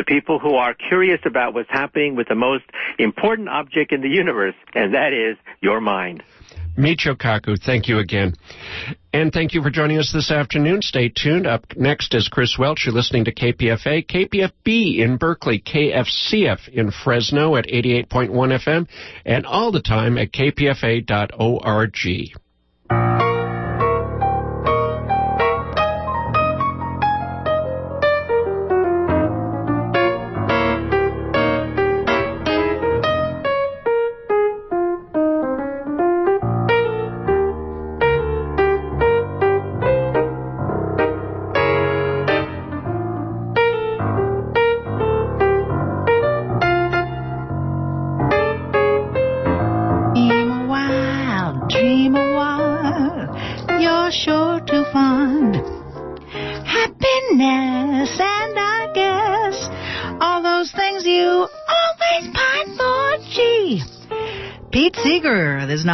the 0.00 0.04
people 0.04 0.38
who 0.38 0.54
are 0.54 0.72
curious 0.72 1.20
about 1.26 1.52
what's 1.52 1.68
happening 1.68 2.16
with 2.16 2.26
the 2.28 2.34
most 2.34 2.64
important 2.98 3.50
object 3.50 3.92
in 3.92 4.00
the 4.00 4.08
universe, 4.08 4.54
and 4.74 4.94
that 4.94 5.12
is 5.12 5.36
your 5.60 5.78
mind. 5.78 6.22
Michio 6.78 7.14
Kaku, 7.14 7.60
thank 7.62 7.86
you 7.86 7.98
again. 7.98 8.34
And 9.12 9.30
thank 9.30 9.52
you 9.52 9.62
for 9.62 9.68
joining 9.68 9.98
us 9.98 10.10
this 10.10 10.30
afternoon. 10.30 10.80
Stay 10.80 11.10
tuned. 11.10 11.46
Up 11.46 11.76
next 11.76 12.14
is 12.14 12.28
Chris 12.28 12.56
Welch. 12.58 12.86
You're 12.86 12.94
listening 12.94 13.26
to 13.26 13.34
KPFA, 13.34 14.06
KPFB 14.06 15.00
in 15.00 15.18
Berkeley, 15.18 15.60
KFCF 15.60 16.68
in 16.68 16.90
Fresno 16.90 17.56
at 17.56 17.66
88.1 17.66 18.30
FM, 18.30 18.88
and 19.26 19.44
all 19.44 19.70
the 19.70 19.82
time 19.82 20.16
at 20.16 20.32
kpfa.org. 20.32 21.96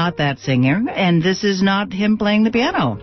not 0.06 0.18
that 0.18 0.38
singer, 0.38 0.82
and 0.88 1.22
this 1.22 1.42
is 1.42 1.62
not 1.62 1.92
him 1.92 2.16
playing 2.18 2.44
the 2.44 2.50
piano. 2.50 2.98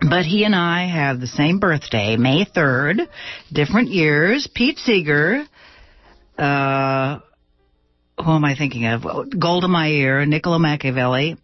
But 0.00 0.26
he 0.26 0.44
and 0.44 0.54
I 0.54 0.86
have 0.86 1.20
the 1.20 1.26
same 1.26 1.58
birthday, 1.58 2.16
May 2.16 2.44
3rd, 2.44 3.08
different 3.52 3.88
years. 3.88 4.48
Pete 4.52 4.78
Seeger, 4.78 5.46
uh, 6.36 7.20
who 8.18 8.30
am 8.30 8.44
I 8.44 8.54
thinking 8.56 8.84
of? 8.84 9.04
Golda 9.38 9.68
Meir, 9.68 10.26
Niccolo 10.26 10.58
Machiavelli, 10.58 11.36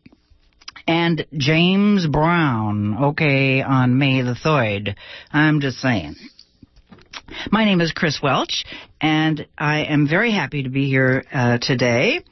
and 0.87 1.25
James 1.37 2.07
Brown, 2.07 3.05
okay, 3.11 3.63
on 3.63 3.97
May 3.97 4.23
the 4.23 4.35
3rd. 4.35 4.97
I'm 5.33 5.61
just 5.61 5.79
saying. 5.79 6.17
My 7.51 7.65
name 7.65 7.81
is 7.81 7.93
Chris 7.93 8.21
Welch, 8.23 8.65
and 9.01 9.47
I 9.57 9.85
am 9.85 10.09
very 10.09 10.33
happy 10.33 10.65
to 10.65 10.69
be 10.69 10.89
here 10.89 11.25
uh, 11.33 11.59
today. 11.59 12.25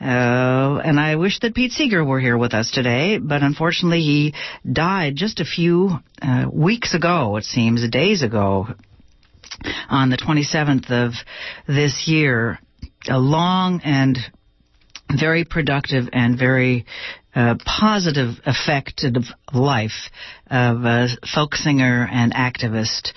Uh, 0.00 0.80
and 0.84 1.00
I 1.00 1.16
wish 1.16 1.40
that 1.40 1.54
Pete 1.54 1.72
Seeger 1.72 2.04
were 2.04 2.20
here 2.20 2.36
with 2.36 2.52
us 2.52 2.70
today, 2.70 3.18
but 3.18 3.42
unfortunately 3.42 4.00
he 4.00 4.34
died 4.70 5.16
just 5.16 5.40
a 5.40 5.44
few 5.44 5.98
uh, 6.20 6.46
weeks 6.52 6.94
ago, 6.94 7.36
it 7.36 7.44
seems, 7.44 7.88
days 7.88 8.22
ago, 8.22 8.66
on 9.88 10.10
the 10.10 10.16
27th 10.18 10.90
of 10.90 11.12
this 11.66 12.04
year. 12.06 12.58
A 13.08 13.18
long 13.18 13.80
and 13.84 14.18
very 15.18 15.44
productive 15.44 16.08
and 16.12 16.38
very 16.38 16.84
uh, 17.34 17.54
positive 17.64 18.34
affected 18.44 19.16
life 19.52 20.10
of 20.50 20.84
a 20.84 21.08
folk 21.34 21.54
singer 21.54 22.06
and 22.10 22.34
activist. 22.34 23.12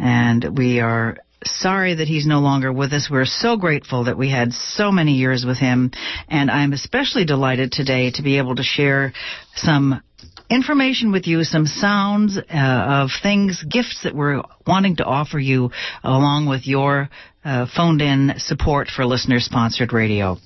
And 0.00 0.56
we 0.56 0.80
are 0.80 1.18
sorry 1.44 1.94
that 1.94 2.08
he's 2.08 2.26
no 2.26 2.40
longer 2.40 2.72
with 2.72 2.92
us. 2.92 3.08
We're 3.10 3.24
so 3.24 3.56
grateful 3.56 4.04
that 4.04 4.16
we 4.16 4.30
had 4.30 4.52
so 4.52 4.90
many 4.90 5.12
years 5.12 5.44
with 5.44 5.58
him. 5.58 5.90
And 6.28 6.50
I'm 6.50 6.72
especially 6.72 7.24
delighted 7.24 7.72
today 7.72 8.10
to 8.12 8.22
be 8.22 8.38
able 8.38 8.56
to 8.56 8.62
share 8.62 9.12
some 9.54 10.02
information 10.50 11.12
with 11.12 11.26
you, 11.26 11.44
some 11.44 11.66
sounds 11.66 12.36
uh, 12.36 12.42
of 12.52 13.10
things, 13.22 13.62
gifts 13.62 14.02
that 14.04 14.14
we're 14.14 14.42
wanting 14.66 14.96
to 14.96 15.04
offer 15.04 15.38
you 15.38 15.70
along 16.02 16.46
with 16.46 16.66
your 16.66 17.08
uh, 17.44 17.66
phoned 17.74 18.02
in 18.02 18.34
support 18.38 18.88
for 18.88 19.06
listener 19.06 19.38
sponsored 19.38 19.92
radio. 19.92 20.36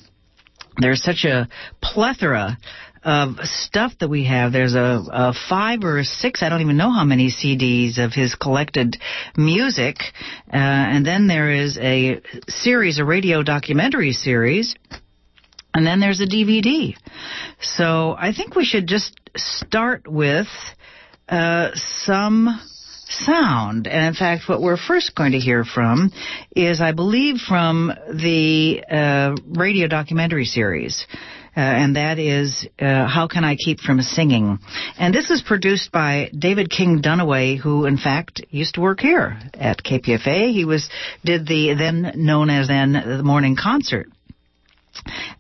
There's 0.79 1.03
such 1.03 1.25
a 1.25 1.49
plethora 1.81 2.59
of 3.05 3.37
stuff 3.43 3.93
that 4.01 4.09
we 4.09 4.25
have. 4.25 4.53
There's 4.53 4.75
a, 4.75 5.03
a 5.13 5.35
five 5.49 5.85
or 5.85 6.03
six, 6.05 6.43
I 6.43 6.49
don't 6.49 6.63
even 6.63 6.77
know 6.77 6.91
how 6.91 7.05
many 7.05 7.31
CDs 7.31 7.99
of 7.99 8.13
his 8.13 8.35
collected 8.35 8.97
music. 9.37 9.97
Uh, 10.53 10.57
and 10.57 11.07
then 11.07 11.27
there 11.27 11.51
is 11.51 11.79
a 11.79 12.21
series, 12.49 12.99
a 12.99 13.05
radio 13.05 13.43
documentary 13.43 14.13
series. 14.13 14.75
And 15.75 15.87
then 15.87 16.01
there's 16.01 16.21
a 16.21 16.27
DVD. 16.27 16.95
So 17.61 18.15
I 18.19 18.33
think 18.33 18.55
we 18.55 18.65
should 18.65 18.87
just 18.87 19.19
start 19.37 20.07
with 20.07 20.47
uh, 21.29 21.71
some 21.75 22.61
sound. 23.09 23.87
And 23.87 24.07
in 24.07 24.15
fact, 24.15 24.49
what 24.49 24.61
we're 24.61 24.77
first 24.77 25.15
going 25.15 25.33
to 25.33 25.39
hear 25.39 25.65
from 25.65 26.11
is, 26.55 26.81
I 26.81 26.93
believe, 26.93 27.37
from 27.39 27.93
the 28.13 28.85
uh, 28.91 29.37
radio 29.47 29.89
documentary 29.89 30.45
series 30.45 31.07
uh, 31.57 31.61
and 31.61 31.97
that 31.97 32.19
is 32.19 32.67
uh, 32.81 33.07
How 33.07 33.29
Can 33.29 33.45
I 33.45 33.55
Keep 33.55 33.79
From 33.79 34.01
Singing? 34.01 34.59
And 34.99 35.15
this 35.15 35.31
is 35.31 35.41
produced 35.41 35.93
by 35.93 36.31
David 36.37 36.69
King 36.69 37.01
Dunaway, 37.01 37.59
who 37.59 37.87
in 37.87 37.97
fact 37.97 38.45
used 38.51 38.75
to 38.75 38.81
work 38.81 38.99
here 39.01 39.39
at 39.55 39.85
KPFA. 39.85 40.53
He 40.53 40.65
was 40.65 40.89
did 41.25 41.47
the 41.47 41.75
then 41.75 42.13
known 42.17 42.51
as 42.51 42.67
then 42.67 42.93
the 42.93 43.23
morning 43.23 43.57
concert 43.61 44.09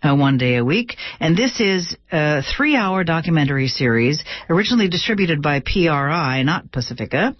uh, 0.02 0.14
one 0.14 0.38
day 0.38 0.56
a 0.56 0.64
week. 0.64 0.96
And 1.20 1.36
this 1.36 1.60
is 1.60 1.96
a 2.10 2.42
three 2.56 2.76
hour 2.76 3.04
documentary 3.04 3.68
series 3.68 4.22
originally 4.48 4.88
distributed 4.88 5.42
by 5.42 5.60
PRI, 5.60 6.42
not 6.42 6.70
Pacifica, 6.72 7.36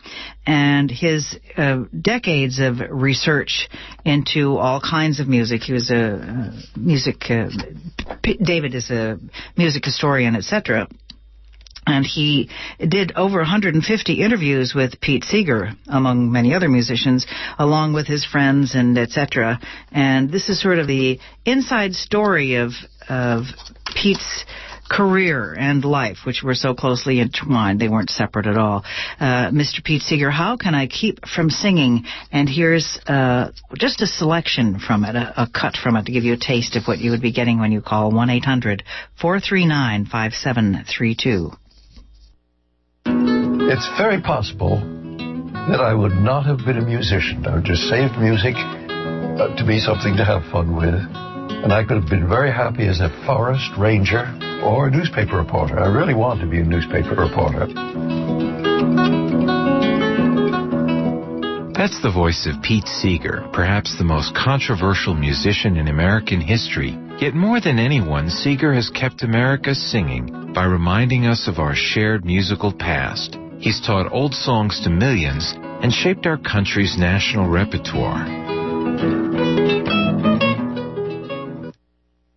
and 0.47 0.91
his 0.91 1.39
uh, 1.57 1.85
decades 1.99 2.59
of 2.59 2.81
research 2.91 3.69
into 4.05 4.57
all 4.59 4.81
kinds 4.81 5.21
of 5.21 5.29
music. 5.29 5.63
He 5.63 5.73
was 5.73 5.91
a 5.91 6.15
uh, 6.15 6.61
music, 6.77 7.31
uh, 7.31 7.49
P- 8.23 8.39
David 8.43 8.75
is 8.75 8.91
a 8.91 9.19
music 9.57 9.85
historian, 9.85 10.37
etc 10.37 10.89
and 11.87 12.05
he 12.05 12.49
did 12.79 13.13
over 13.17 13.39
150 13.39 14.23
interviews 14.23 14.73
with 14.75 15.01
Pete 15.01 15.25
Seeger, 15.25 15.73
among 15.87 16.33
many 16.33 16.55
other 16.55 16.69
musicians, 16.69 17.27
along 17.59 17.93
with 17.93 18.07
his 18.07 18.25
friends 18.25 18.75
and 18.75 18.97
etc. 18.99 19.61
And 19.93 20.31
this 20.31 20.49
is 20.49 20.61
sort 20.61 20.79
of 20.79 20.87
the 20.87 21.19
inside 21.45 21.95
story 21.95 22.57
of 22.57 22.73
of 23.09 23.45
Pete's 23.95 24.45
career 24.89 25.55
and 25.59 25.85
life, 25.85 26.19
which 26.25 26.43
were 26.43 26.55
so 26.55 26.75
closely 26.75 27.21
intertwined. 27.21 27.81
They 27.81 27.89
weren't 27.89 28.11
separate 28.11 28.47
at 28.47 28.57
all. 28.57 28.85
Uh, 29.19 29.51
Mr. 29.51 29.83
Pete 29.83 30.03
Seeger, 30.03 30.31
how 30.31 30.57
can 30.57 30.75
I 30.75 30.87
keep 30.87 31.27
from 31.27 31.51
singing? 31.51 32.05
And 32.31 32.49
here's 32.49 32.99
uh, 33.07 33.51
just 33.77 34.03
a 34.03 34.07
selection 34.07 34.79
from 34.79 35.05
it, 35.05 35.17
a, 35.17 35.43
a 35.43 35.49
cut 35.49 35.77
from 35.77 35.97
it 35.97 36.07
to 36.07 36.13
give 36.13 36.25
you 36.25 36.35
a 36.35 36.39
taste 36.39 36.77
of 36.77 36.85
what 36.85 36.99
you 36.99 37.11
would 37.13 37.23
be 37.23 37.33
getting 37.33 37.59
when 37.59 37.73
you 37.73 37.81
call 37.81 38.11
1 38.11 38.31
800 38.31 38.85
439 39.21 40.07
5732. 40.07 41.51
It's 43.75 43.91
very 43.99 44.23
possible 44.23 44.79
that 45.67 45.81
I 45.81 45.93
would 45.93 46.15
not 46.15 46.47
have 46.47 46.59
been 46.59 46.79
a 46.79 46.87
musician. 46.87 47.45
I 47.45 47.57
would 47.57 47.65
just 47.65 47.83
saved 47.91 48.15
music 48.23 48.55
uh, 48.55 49.51
to 49.51 49.65
be 49.67 49.81
something 49.81 50.15
to 50.15 50.25
have 50.25 50.47
fun 50.53 50.77
with. 50.77 50.95
And 50.95 51.73
I 51.73 51.83
could 51.83 51.99
have 51.99 52.09
been 52.09 52.29
very 52.29 52.53
happy 52.53 52.87
as 52.87 53.01
a 53.01 53.11
forest 53.27 53.73
ranger 53.77 54.31
or 54.63 54.87
a 54.87 54.91
newspaper 54.93 55.39
reporter. 55.39 55.81
I 55.81 55.89
really 55.89 56.15
want 56.15 56.41
to 56.43 56.47
be 56.47 56.61
a 56.61 56.63
newspaper 56.63 57.19
reporter. 57.19 57.67
That's 61.75 62.01
the 62.01 62.15
voice 62.15 62.47
of 62.47 62.63
Pete 62.63 62.87
Seeger, 62.87 63.43
perhaps 63.53 63.99
the 63.99 64.05
most 64.05 64.37
controversial 64.37 65.15
musician 65.15 65.79
in 65.79 65.89
American 65.89 66.41
history. 66.41 66.97
Yet 67.19 67.35
more 67.35 67.61
than 67.61 67.81
anyone, 67.81 68.31
Seeger 68.31 68.73
has 68.73 68.89
kept 68.89 69.25
America 69.25 69.75
singing 69.75 70.53
by 70.55 70.63
reminding 70.63 71.27
us 71.27 71.49
of 71.49 71.59
our 71.59 71.75
shared 71.75 72.25
musical 72.25 72.73
past. 72.73 73.37
He's 73.65 73.81
taught 73.81 74.13
old 74.13 74.35
songs 74.35 74.79
to 74.81 74.91
millions 74.91 75.55
and 75.57 75.91
shaped 75.91 76.27
our 76.27 76.37
country's 76.37 76.99
national 76.99 77.49
repertoire. 77.49 78.27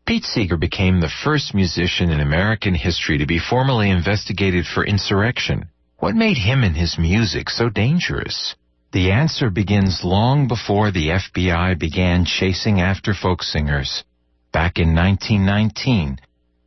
Pete 0.06 0.24
Seeger 0.24 0.56
became 0.56 1.02
the 1.02 1.12
first 1.26 1.54
musician 1.54 2.12
in 2.12 2.22
American 2.22 2.74
history 2.74 3.18
to 3.18 3.26
be 3.26 3.40
formally 3.40 3.90
investigated 3.90 4.66
for 4.66 4.86
insurrection. 4.86 5.68
What 5.98 6.16
made 6.16 6.38
him 6.38 6.64
and 6.64 6.78
his 6.78 6.98
music 6.98 7.50
so 7.50 7.68
dangerous? 7.68 8.56
The 8.94 9.12
answer 9.12 9.50
begins 9.50 10.06
long 10.06 10.48
before 10.48 10.92
the 10.92 11.10
FBI 11.10 11.78
began 11.78 12.24
chasing 12.24 12.80
after 12.80 13.14
folk 13.14 13.44
singers. 13.44 14.06
Back 14.54 14.80
in 14.80 14.96
1919, 14.96 16.20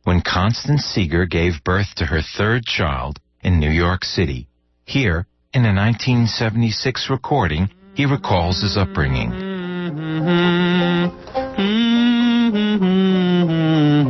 when 0.03 0.21
Constance 0.21 0.83
Seeger 0.83 1.25
gave 1.25 1.63
birth 1.63 1.95
to 1.95 2.05
her 2.05 2.21
third 2.21 2.63
child 2.67 3.19
in 3.43 3.59
New 3.59 3.71
York 3.71 4.05
City. 4.05 4.47
Here, 4.85 5.25
in 5.53 5.63
a 5.65 5.73
1976 5.73 7.09
recording, 7.09 7.69
he 7.93 8.05
recalls 8.05 8.61
his 8.61 8.77
upbringing. 8.77 9.31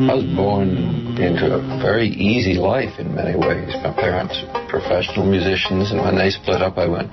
I 0.09 0.13
was 0.15 0.23
born 0.35 0.69
into 1.18 1.53
a 1.53 1.81
very 1.81 2.07
easy 2.07 2.53
life 2.56 3.00
in 3.00 3.13
many 3.13 3.38
ways. 3.38 3.73
My 3.83 3.94
parents 3.94 4.41
were 4.53 4.68
professional 4.68 5.25
musicians, 5.25 5.91
and 5.91 6.01
when 6.01 6.18
they 6.18 6.29
split 6.29 6.62
up, 6.62 6.77
I 6.77 6.88
went 6.88 7.12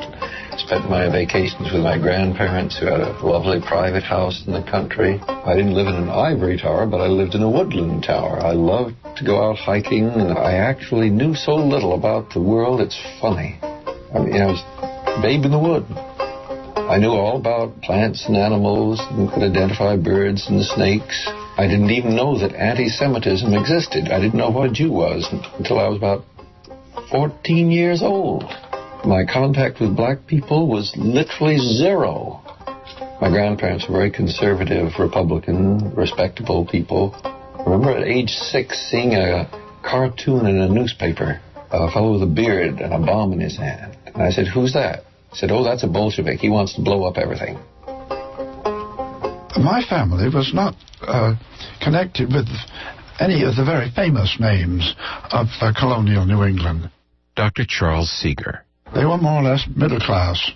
spent 0.58 0.90
my 0.90 1.08
vacations 1.08 1.72
with 1.72 1.82
my 1.82 1.99
grandparents 1.99 2.78
who 2.78 2.87
had 2.87 3.00
a 3.00 3.12
lovely 3.25 3.60
private 3.60 4.02
house 4.02 4.43
in 4.46 4.52
the 4.52 4.62
country. 4.62 5.20
I 5.28 5.55
didn't 5.55 5.75
live 5.75 5.87
in 5.87 5.94
an 5.94 6.08
ivory 6.08 6.58
tower, 6.58 6.87
but 6.87 7.00
I 7.00 7.06
lived 7.06 7.34
in 7.34 7.43
a 7.43 7.50
woodland 7.50 8.02
tower. 8.02 8.40
I 8.40 8.52
loved 8.52 8.96
to 9.16 9.25
go 9.25 9.43
out 9.43 9.56
hiking, 9.56 10.08
and 10.08 10.37
I 10.37 10.55
actually 10.55 11.10
knew 11.10 11.34
so 11.34 11.55
little 11.55 11.94
about 11.94 12.31
the 12.31 12.43
world, 12.43 12.81
it's 12.81 12.99
funny. 13.20 13.58
I 13.62 14.19
mean, 14.19 14.40
I 14.40 14.46
was 14.46 14.62
babe 15.22 15.44
in 15.44 15.50
the 15.50 15.58
wood. 15.58 15.87
I 16.88 16.99
knew 16.99 17.10
all 17.10 17.37
about 17.37 17.82
plants 17.82 18.25
and 18.26 18.37
animals 18.37 19.00
and 19.10 19.31
could 19.31 19.43
identify 19.43 19.96
birds 19.96 20.46
and 20.49 20.64
snakes. 20.64 21.28
I 21.58 21.66
didn't 21.66 21.90
even 21.90 22.16
know 22.16 22.38
that 22.38 22.55
anti 22.55 22.88
Semitism 22.88 23.52
existed. 23.52 24.08
I 24.08 24.20
didn't 24.20 24.38
know 24.38 24.50
what 24.50 24.70
a 24.70 24.72
Jew 24.72 24.90
was 24.90 25.28
until 25.58 25.78
I 25.78 25.88
was 25.88 25.99
about 25.99 26.25
14 27.10 27.70
years 27.70 28.02
old. 28.02 28.44
My 29.05 29.25
contact 29.25 29.81
with 29.81 29.97
black 29.97 30.27
people 30.27 30.69
was 30.69 30.93
literally 30.97 31.59
zero. 31.59 32.41
My 33.21 33.31
grandparents 33.31 33.87
were 33.89 33.97
very 33.97 34.11
conservative, 34.11 34.93
Republican, 34.99 35.95
respectable 35.95 36.67
people. 36.67 37.15
I 37.25 37.62
remember 37.65 37.97
at 37.97 38.06
age 38.06 38.31
six 38.31 38.79
seeing 38.91 39.15
a 39.15 39.49
cartoon 39.83 40.47
in 40.47 40.56
a 40.59 40.69
newspaper, 40.69 41.41
a 41.71 41.91
fellow 41.91 42.12
with 42.12 42.23
a 42.23 42.33
beard 42.33 42.81
and 42.81 42.93
a 42.93 42.99
bomb 42.99 43.33
in 43.33 43.41
his 43.41 43.56
hand. 43.56 43.97
And 44.06 44.23
I 44.23 44.31
said, 44.31 44.47
Who's 44.47 44.73
that? 44.75 45.05
said, 45.33 45.51
Oh, 45.51 45.65
that's 45.65 45.85
a 45.85 45.89
Bolshevik. 45.89 46.41
He 46.41 46.49
wants 46.49 46.75
to 46.75 46.83
blow 46.83 47.05
up 47.05 47.19
everything. 47.19 47.59
My 49.56 49.83
family 49.89 50.29
was 50.29 50.53
not 50.55 50.75
uh, 51.03 51.35
connected 51.83 52.33
with 52.33 52.47
any 53.19 53.43
of 53.43 53.56
the 53.56 53.65
very 53.65 53.91
famous 53.91 54.37
names 54.39 54.94
of 55.33 55.47
uh, 55.61 55.73
colonial 55.79 56.25
New 56.25 56.44
England. 56.44 56.91
Dr. 57.35 57.65
Charles 57.69 58.11
Seeger. 58.11 58.65
They 58.94 59.05
were 59.05 59.19
more 59.19 59.40
or 59.40 59.43
less 59.43 59.67
middle 59.75 60.00
class, 60.00 60.50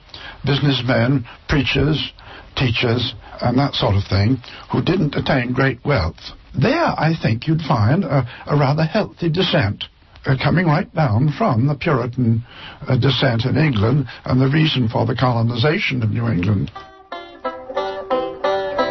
businessmen, 0.44 1.24
preachers, 1.48 2.12
teachers, 2.56 3.14
and 3.40 3.58
that 3.58 3.74
sort 3.74 3.94
of 3.94 4.04
thing, 4.04 4.38
who 4.70 4.82
didn't 4.82 5.14
attain 5.14 5.52
great 5.52 5.84
wealth. 5.84 6.20
There, 6.54 6.84
I 6.84 7.14
think 7.20 7.46
you'd 7.46 7.62
find 7.62 8.04
a, 8.04 8.28
a 8.46 8.56
rather 8.56 8.84
healthy 8.84 9.30
descent 9.30 9.84
uh, 10.24 10.36
coming 10.42 10.66
right 10.66 10.92
down 10.94 11.32
from 11.36 11.66
the 11.66 11.74
Puritan 11.74 12.44
uh, 12.86 12.96
descent 12.96 13.44
in 13.44 13.56
England 13.56 14.06
and 14.24 14.40
the 14.40 14.48
reason 14.48 14.88
for 14.88 15.06
the 15.06 15.16
colonization 15.16 16.02
of 16.02 16.10
New 16.10 16.28
England. 16.28 16.70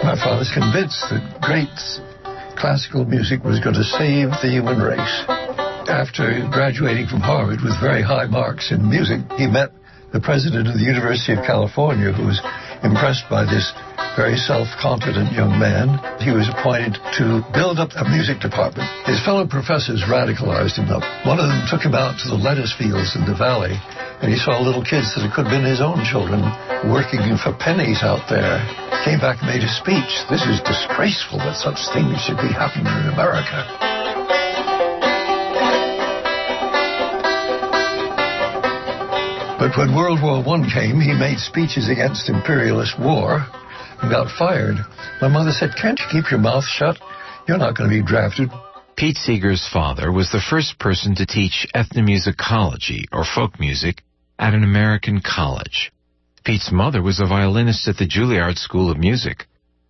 My 0.04 0.18
father's 0.22 0.52
convinced 0.54 1.06
that 1.10 1.40
great 1.42 1.70
classical 2.58 3.06
music 3.06 3.44
was 3.44 3.60
going 3.60 3.76
to 3.76 3.84
save 3.84 4.30
the 4.42 4.50
human 4.50 4.80
race. 4.82 5.61
After 5.90 6.46
graduating 6.52 7.08
from 7.08 7.22
Harvard 7.22 7.62
with 7.62 7.80
very 7.82 8.02
high 8.02 8.26
marks 8.26 8.72
in 8.72 8.88
music, 8.90 9.22
he 9.38 9.48
met 9.48 9.74
the 10.14 10.20
president 10.20 10.68
of 10.68 10.76
the 10.76 10.86
University 10.86 11.34
of 11.34 11.42
California, 11.48 12.12
who 12.12 12.28
was 12.28 12.38
impressed 12.84 13.26
by 13.30 13.48
this 13.48 13.72
very 14.20 14.36
self-confident 14.36 15.32
young 15.32 15.56
man. 15.56 15.98
He 16.20 16.36
was 16.36 16.52
appointed 16.52 17.00
to 17.18 17.42
build 17.56 17.80
up 17.80 17.96
a 17.96 18.06
music 18.06 18.44
department. 18.44 18.86
His 19.08 19.24
fellow 19.24 19.48
professors 19.48 20.04
radicalized 20.04 20.78
him. 20.78 20.92
One 21.26 21.40
of 21.40 21.48
them 21.48 21.64
took 21.72 21.82
him 21.82 21.96
out 21.96 22.20
to 22.22 22.28
the 22.28 22.38
lettuce 22.38 22.76
fields 22.76 23.16
in 23.16 23.24
the 23.24 23.38
valley, 23.38 23.74
and 24.20 24.28
he 24.30 24.38
saw 24.38 24.60
little 24.60 24.84
kids 24.84 25.16
that 25.16 25.24
could 25.32 25.48
have 25.48 25.56
been 25.56 25.66
his 25.66 25.82
own 25.82 26.04
children 26.04 26.44
working 26.92 27.24
for 27.40 27.56
pennies 27.56 28.04
out 28.04 28.28
there. 28.30 28.60
Came 29.08 29.24
back 29.24 29.40
and 29.42 29.50
made 29.50 29.64
a 29.64 29.72
speech. 29.72 30.12
This 30.30 30.44
is 30.46 30.62
disgraceful 30.62 31.40
that 31.42 31.58
such 31.58 31.80
things 31.96 32.20
should 32.22 32.38
be 32.38 32.52
happening 32.52 32.92
in 32.92 33.16
America. 33.16 33.91
But 39.62 39.78
when 39.78 39.94
World 39.96 40.24
War 40.24 40.42
I 40.42 40.74
came, 40.74 41.00
he 41.00 41.14
made 41.14 41.38
speeches 41.38 41.88
against 41.88 42.30
imperialist 42.30 43.00
war 43.00 43.46
and 44.02 44.10
got 44.10 44.36
fired. 44.36 44.78
My 45.22 45.28
mother 45.28 45.52
said, 45.52 45.76
Can't 45.80 46.00
you 46.00 46.06
keep 46.10 46.32
your 46.32 46.40
mouth 46.40 46.64
shut? 46.64 46.98
You're 47.48 47.60
not 47.60 47.78
going 47.78 47.92
to 47.92 47.96
be 47.96 48.02
drafted. 48.02 48.50
Pete 48.98 49.18
Seeger's 49.18 49.70
father 49.72 50.12
was 50.12 50.32
the 50.32 50.42
first 50.42 50.80
person 50.80 51.14
to 51.14 51.28
teach 51.28 51.68
ethnomusicology, 51.76 53.04
or 53.12 53.24
folk 53.24 53.60
music, 53.60 54.02
at 54.40 54.56
an 54.56 54.64
American 54.64 55.22
college. 55.22 55.92
Pete's 56.44 56.72
mother 56.72 57.04
was 57.04 57.20
a 57.20 57.28
violinist 57.28 57.88
at 57.88 57.98
the 57.98 58.08
Juilliard 58.08 58.58
School 58.58 58.90
of 58.90 58.98
Music. 58.98 59.46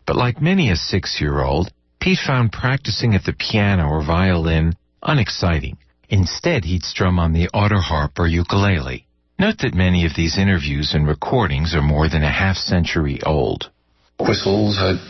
But 0.06 0.18
like 0.18 0.42
many 0.42 0.70
a 0.70 0.76
six-year-old, 0.76 1.72
Pete 2.02 2.20
found 2.20 2.52
practicing 2.52 3.16
at 3.16 3.24
the 3.24 3.32
piano 3.32 3.88
or 3.88 4.04
violin 4.04 4.74
unexciting. 5.02 5.78
Instead, 6.10 6.66
he'd 6.66 6.84
strum 6.84 7.20
on 7.20 7.32
the 7.32 7.48
autoharp 7.54 8.20
or 8.20 8.28
ukulele. 8.28 9.08
Note 9.42 9.66
that 9.66 9.74
many 9.74 10.06
of 10.06 10.14
these 10.14 10.38
interviews 10.38 10.94
and 10.94 11.08
recordings 11.08 11.74
are 11.74 11.82
more 11.82 12.08
than 12.08 12.22
a 12.22 12.30
half 12.30 12.58
century 12.58 13.18
old. 13.26 13.72
Whistles, 14.20 14.78
I, 14.78 15.02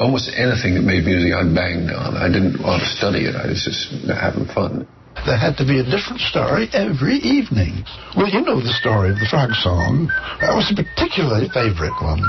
almost 0.00 0.32
anything 0.32 0.80
that 0.80 0.88
made 0.88 1.04
music 1.04 1.36
I 1.36 1.44
banged 1.44 1.92
on. 1.92 2.16
I 2.16 2.32
didn't 2.32 2.64
want 2.64 2.80
to 2.80 2.88
study 2.88 3.28
it. 3.28 3.36
I 3.36 3.44
was 3.44 3.60
just 3.60 4.08
having 4.08 4.48
fun. 4.48 4.88
There 5.28 5.36
had 5.36 5.60
to 5.60 5.68
be 5.68 5.80
a 5.80 5.84
different 5.84 6.24
story 6.24 6.72
every 6.72 7.20
evening. 7.20 7.84
Well, 8.16 8.32
you 8.32 8.40
know 8.40 8.56
the 8.56 8.72
story 8.72 9.12
of 9.12 9.20
the 9.20 9.28
frog 9.28 9.52
song. 9.52 10.08
That 10.40 10.56
was 10.56 10.72
a 10.72 10.80
particularly 10.80 11.52
favorite 11.52 12.00
one. 12.00 12.24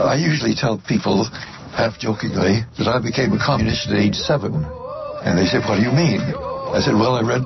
I 0.00 0.16
usually 0.16 0.56
tell 0.56 0.80
people, 0.88 1.28
half 1.76 2.00
jokingly, 2.00 2.64
that 2.80 2.88
I 2.88 2.96
became 2.96 3.36
a 3.36 3.38
communist 3.38 3.92
at 3.92 4.00
age 4.00 4.16
seven. 4.16 4.79
And 5.24 5.38
they 5.38 5.46
said, 5.46 5.62
What 5.68 5.76
do 5.76 5.82
you 5.82 5.92
mean? 5.92 6.20
I 6.20 6.80
said, 6.80 6.94
Well, 6.94 7.16
I 7.16 7.22
read 7.22 7.44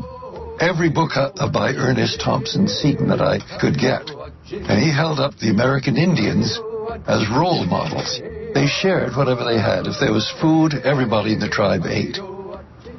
every 0.60 0.90
book 0.90 1.12
by 1.52 1.74
Ernest 1.74 2.20
Thompson 2.20 2.68
Seton 2.68 3.08
that 3.08 3.20
I 3.20 3.38
could 3.58 3.78
get. 3.78 4.06
And 4.52 4.78
he 4.78 4.92
held 4.92 5.18
up 5.18 5.36
the 5.38 5.50
American 5.50 5.96
Indians 5.96 6.60
as 7.08 7.26
role 7.30 7.64
models. 7.64 8.20
They 8.54 8.66
shared 8.66 9.16
whatever 9.16 9.42
they 9.44 9.58
had. 9.58 9.86
If 9.86 9.98
there 9.98 10.12
was 10.12 10.30
food, 10.40 10.74
everybody 10.84 11.32
in 11.34 11.40
the 11.40 11.48
tribe 11.48 11.82
ate. 11.86 12.18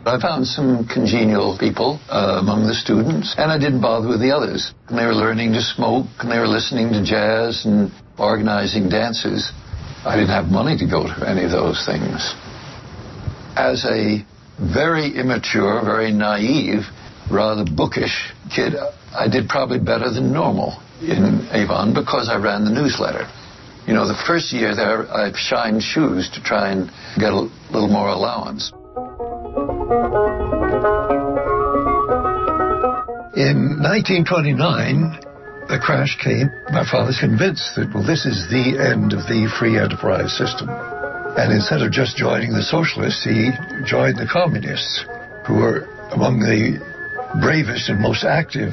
I 0.05 0.21
found 0.21 0.45
some 0.45 0.85
congenial 0.85 1.57
people 1.57 1.99
uh, 2.09 2.37
among 2.37 2.67
the 2.67 2.75
students, 2.75 3.33
and 3.39 3.49
I 3.49 3.57
didn't 3.57 3.81
bother 3.81 4.07
with 4.07 4.21
the 4.21 4.29
others. 4.35 4.73
And 4.87 4.99
they 4.99 5.05
were 5.05 5.17
learning 5.17 5.53
to 5.53 5.61
smoke, 5.61 6.05
and 6.19 6.29
they 6.29 6.37
were 6.37 6.47
listening 6.47 6.93
to 6.93 7.01
jazz 7.01 7.65
and 7.65 7.89
organizing 8.19 8.89
dances. 8.89 9.49
I 10.05 10.13
didn't 10.13 10.29
have 10.29 10.45
money 10.45 10.77
to 10.77 10.85
go 10.85 11.09
to 11.09 11.25
any 11.25 11.43
of 11.45 11.49
those 11.49 11.81
things. 11.89 12.21
As 13.57 13.81
a 13.85 14.21
very 14.59 15.15
immature, 15.15 15.81
very 15.83 16.11
naive, 16.11 16.83
rather 17.31 17.65
bookish 17.65 18.33
kid, 18.53 18.73
I 19.13 19.27
did 19.27 19.49
probably 19.49 19.79
better 19.79 20.09
than 20.11 20.31
normal 20.31 20.79
in 21.01 21.47
Avon 21.51 21.93
because 21.93 22.29
I 22.29 22.37
ran 22.37 22.65
the 22.65 22.71
newsletter. 22.71 23.27
You 23.87 23.93
know, 23.93 24.07
the 24.07 24.17
first 24.27 24.51
year 24.51 24.75
there, 24.75 25.05
I 25.11 25.31
shined 25.35 25.83
shoes 25.83 26.29
to 26.33 26.43
try 26.43 26.71
and 26.71 26.89
get 27.19 27.31
a 27.31 27.49
little 27.71 27.89
more 27.89 28.09
allowance. 28.09 28.71
In 33.35 33.77
1929, 33.83 35.19
the 35.67 35.79
crash 35.79 36.17
came. 36.23 36.49
My 36.71 36.85
father's 36.89 37.19
convinced 37.19 37.75
that, 37.75 37.93
well, 37.93 38.05
this 38.05 38.25
is 38.25 38.47
the 38.49 38.79
end 38.79 39.13
of 39.13 39.27
the 39.27 39.51
free 39.59 39.77
enterprise 39.77 40.35
system. 40.35 40.69
And 41.37 41.51
instead 41.51 41.81
of 41.81 41.91
just 41.91 42.15
joining 42.15 42.53
the 42.53 42.63
socialists, 42.63 43.23
he 43.23 43.51
joined 43.83 44.17
the 44.17 44.27
communists, 44.31 45.05
who 45.45 45.55
were 45.55 45.83
among 46.11 46.39
the 46.39 46.79
bravest 47.41 47.89
and 47.89 47.99
most 47.99 48.23
active. 48.23 48.71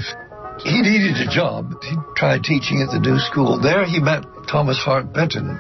He 0.62 0.81
needed 0.81 1.19
a 1.19 1.28
job. 1.28 1.75
He 1.83 1.97
tried 2.14 2.45
teaching 2.45 2.83
at 2.83 2.95
the 2.95 3.02
new 3.02 3.19
school. 3.19 3.59
There 3.59 3.85
he 3.85 3.99
met 3.99 4.23
Thomas 4.47 4.78
Hart 4.78 5.12
Benton, 5.12 5.59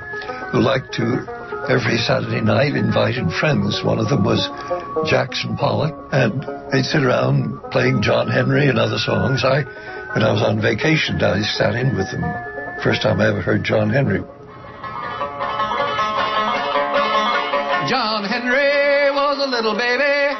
who 0.52 0.60
liked 0.60 0.94
to, 0.94 1.26
every 1.68 1.98
Saturday 1.98 2.40
night, 2.40 2.78
invited 2.78 3.32
friends. 3.34 3.82
One 3.82 3.98
of 3.98 4.08
them 4.08 4.22
was 4.22 4.46
Jackson 5.10 5.56
Pollock, 5.56 5.96
and 6.12 6.46
they'd 6.70 6.86
sit 6.86 7.02
around 7.02 7.58
playing 7.72 8.02
John 8.02 8.28
Henry 8.28 8.68
and 8.68 8.78
other 8.78 8.98
songs. 8.98 9.42
I, 9.44 9.64
when 10.14 10.22
I 10.22 10.30
was 10.30 10.42
on 10.46 10.62
vacation, 10.62 11.18
I 11.18 11.42
sat 11.42 11.74
in 11.74 11.96
with 11.96 12.12
them. 12.12 12.22
First 12.84 13.02
time 13.02 13.20
I 13.20 13.28
ever 13.28 13.42
heard 13.42 13.64
John 13.64 13.90
Henry. 13.90 14.22
John 17.92 18.24
Henry 18.24 19.12
was 19.12 19.36
a 19.36 19.52
little 19.52 19.76
baby 19.76 20.32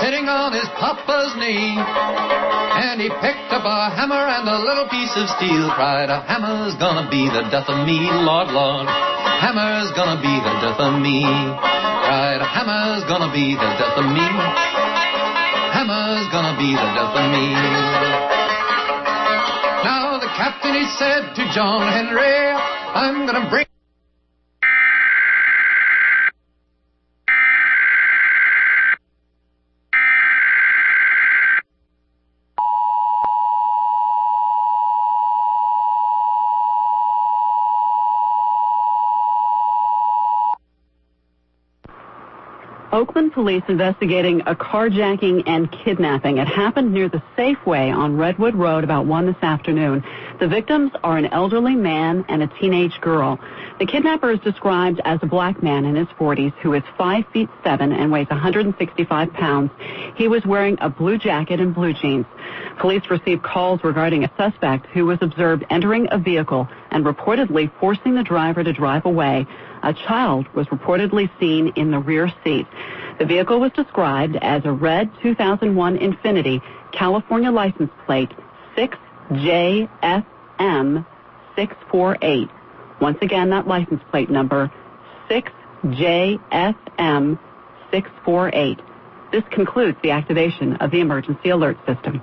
sitting 0.00 0.24
on 0.24 0.56
his 0.56 0.64
papa's 0.80 1.36
knee. 1.36 1.76
And 1.76 2.96
he 2.96 3.12
picked 3.20 3.52
up 3.52 3.68
a 3.68 3.92
hammer 3.92 4.24
and 4.24 4.48
a 4.48 4.56
little 4.56 4.88
piece 4.88 5.12
of 5.20 5.28
steel. 5.36 5.68
Cried, 5.76 6.08
a 6.08 6.24
hammer's 6.24 6.72
gonna 6.80 7.12
be 7.12 7.28
the 7.28 7.44
death 7.52 7.68
of 7.68 7.84
me, 7.84 8.08
Lord, 8.24 8.48
Lord. 8.56 8.88
Hammer's 8.88 9.92
gonna 9.92 10.16
be 10.16 10.32
the 10.32 10.54
death 10.64 10.80
of 10.80 10.96
me. 10.96 11.28
Cried, 11.28 12.40
a 12.40 12.48
hammer's 12.48 13.04
gonna 13.04 13.28
be 13.28 13.52
the 13.52 13.70
death 13.76 14.00
of 14.00 14.08
me. 14.08 14.24
Hammer's 15.76 16.24
gonna 16.32 16.56
be 16.56 16.72
the 16.72 16.88
death 16.96 17.20
of 17.20 17.26
me. 17.36 17.52
Now 19.84 20.16
the 20.16 20.32
captain, 20.40 20.72
he 20.72 20.88
said 20.96 21.36
to 21.36 21.44
John 21.52 21.84
Henry, 21.84 22.32
I'm 22.96 23.28
gonna 23.28 23.44
bring 23.52 23.69
Oakland 42.92 43.32
police 43.32 43.62
investigating 43.68 44.40
a 44.46 44.54
carjacking 44.56 45.44
and 45.46 45.70
kidnapping. 45.70 46.38
It 46.38 46.48
happened 46.48 46.92
near 46.92 47.08
the 47.08 47.22
Safeway 47.38 47.94
on 47.94 48.16
Redwood 48.16 48.56
Road 48.56 48.82
about 48.82 49.06
1 49.06 49.26
this 49.26 49.42
afternoon. 49.42 50.02
The 50.40 50.48
victims 50.48 50.90
are 51.04 51.16
an 51.16 51.26
elderly 51.26 51.76
man 51.76 52.24
and 52.28 52.42
a 52.42 52.48
teenage 52.60 53.00
girl. 53.00 53.38
The 53.78 53.86
kidnapper 53.86 54.32
is 54.32 54.40
described 54.40 55.00
as 55.04 55.20
a 55.22 55.26
black 55.26 55.62
man 55.62 55.84
in 55.84 55.94
his 55.94 56.08
40s 56.18 56.52
who 56.62 56.74
is 56.74 56.82
5 56.98 57.24
feet 57.32 57.48
7 57.62 57.92
and 57.92 58.10
weighs 58.10 58.28
165 58.28 59.32
pounds. 59.34 59.70
He 60.16 60.26
was 60.26 60.44
wearing 60.44 60.76
a 60.80 60.90
blue 60.90 61.16
jacket 61.16 61.60
and 61.60 61.72
blue 61.72 61.92
jeans. 61.92 62.26
Police 62.80 63.08
received 63.08 63.44
calls 63.44 63.84
regarding 63.84 64.24
a 64.24 64.32
suspect 64.36 64.86
who 64.86 65.06
was 65.06 65.18
observed 65.20 65.64
entering 65.70 66.08
a 66.10 66.18
vehicle 66.18 66.68
and 66.90 67.04
reportedly 67.04 67.70
forcing 67.78 68.16
the 68.16 68.24
driver 68.24 68.64
to 68.64 68.72
drive 68.72 69.04
away. 69.04 69.46
A 69.82 69.94
child 69.94 70.46
was 70.54 70.66
reportedly 70.66 71.30
seen 71.40 71.72
in 71.76 71.90
the 71.90 71.98
rear 71.98 72.30
seat. 72.44 72.66
The 73.18 73.24
vehicle 73.24 73.58
was 73.60 73.72
described 73.72 74.36
as 74.36 74.62
a 74.64 74.72
red 74.72 75.10
2001 75.22 75.98
Infiniti, 75.98 76.62
California 76.92 77.50
license 77.50 77.90
plate 78.06 78.30
6JFM 78.76 79.88
648. 81.56 82.48
Once 83.00 83.18
again, 83.22 83.50
that 83.50 83.66
license 83.66 84.02
plate 84.10 84.30
number 84.30 84.70
6JFM 85.30 87.38
648. 87.90 88.80
This 89.32 89.44
concludes 89.50 89.96
the 90.02 90.10
activation 90.10 90.76
of 90.76 90.90
the 90.90 91.00
emergency 91.00 91.48
alert 91.50 91.78
system. 91.86 92.22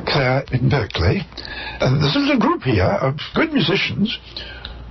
Claire 0.00 0.44
in 0.52 0.68
Berkeley. 0.68 1.20
Uh, 1.80 1.98
there's 2.00 2.16
a 2.16 2.18
little 2.18 2.40
group 2.40 2.62
here 2.62 2.84
of 2.84 3.16
good 3.34 3.52
musicians 3.52 4.18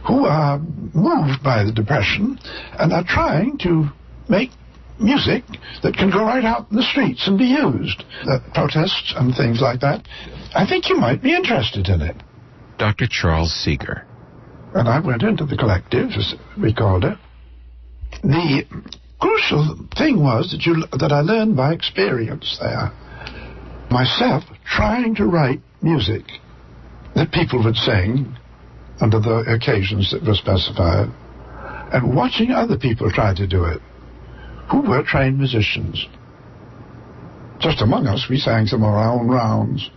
who 0.07 0.25
are 0.25 0.59
moved 0.93 1.43
by 1.43 1.63
the 1.63 1.71
Depression 1.71 2.39
and 2.79 2.93
are 2.93 3.03
trying 3.07 3.57
to 3.59 3.89
make 4.29 4.51
music 4.99 5.43
that 5.83 5.95
can 5.95 6.09
go 6.09 6.23
right 6.23 6.45
out 6.45 6.69
in 6.69 6.77
the 6.77 6.83
streets 6.83 7.27
and 7.27 7.37
be 7.37 7.45
used. 7.45 8.03
Uh, 8.27 8.39
protests 8.53 9.13
and 9.17 9.35
things 9.35 9.61
like 9.61 9.79
that. 9.81 10.07
I 10.55 10.65
think 10.65 10.89
you 10.89 10.97
might 10.97 11.21
be 11.21 11.33
interested 11.33 11.87
in 11.89 12.01
it. 12.01 12.15
Dr. 12.77 13.07
Charles 13.09 13.53
Seeger. 13.53 14.05
And 14.73 14.87
I 14.87 14.99
went 14.99 15.23
into 15.23 15.45
the 15.45 15.57
collective, 15.57 16.09
as 16.11 16.35
we 16.61 16.73
called 16.73 17.05
it. 17.05 17.17
The 18.23 18.63
crucial 19.19 19.87
thing 19.97 20.21
was 20.21 20.51
that 20.51 20.65
you 20.65 20.85
that 20.99 21.11
I 21.11 21.21
learned 21.21 21.55
by 21.55 21.73
experience 21.73 22.57
there. 22.59 22.91
Myself 23.89 24.43
trying 24.65 25.15
to 25.15 25.25
write 25.25 25.61
music 25.81 26.23
that 27.15 27.31
people 27.31 27.63
would 27.63 27.75
sing 27.75 28.35
under 28.99 29.19
the 29.19 29.43
occasions 29.47 30.11
that 30.11 30.23
were 30.25 30.33
specified, 30.33 31.09
and 31.93 32.15
watching 32.15 32.51
other 32.51 32.77
people 32.77 33.11
try 33.11 33.33
to 33.33 33.47
do 33.47 33.63
it 33.65 33.81
who 34.71 34.81
were 34.81 35.03
trained 35.03 35.37
musicians. 35.37 36.07
Just 37.59 37.81
among 37.81 38.07
us, 38.07 38.27
we 38.29 38.37
sang 38.37 38.65
some 38.65 38.83
of 38.83 38.89
our 38.89 39.13
own 39.13 39.27
rounds, 39.27 39.89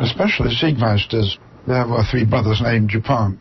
especially 0.00 0.54
Siegmeisters. 0.54 1.38
There 1.66 1.86
were 1.86 2.04
three 2.10 2.24
brothers 2.24 2.60
named 2.62 2.90
Dupont. 2.90 3.38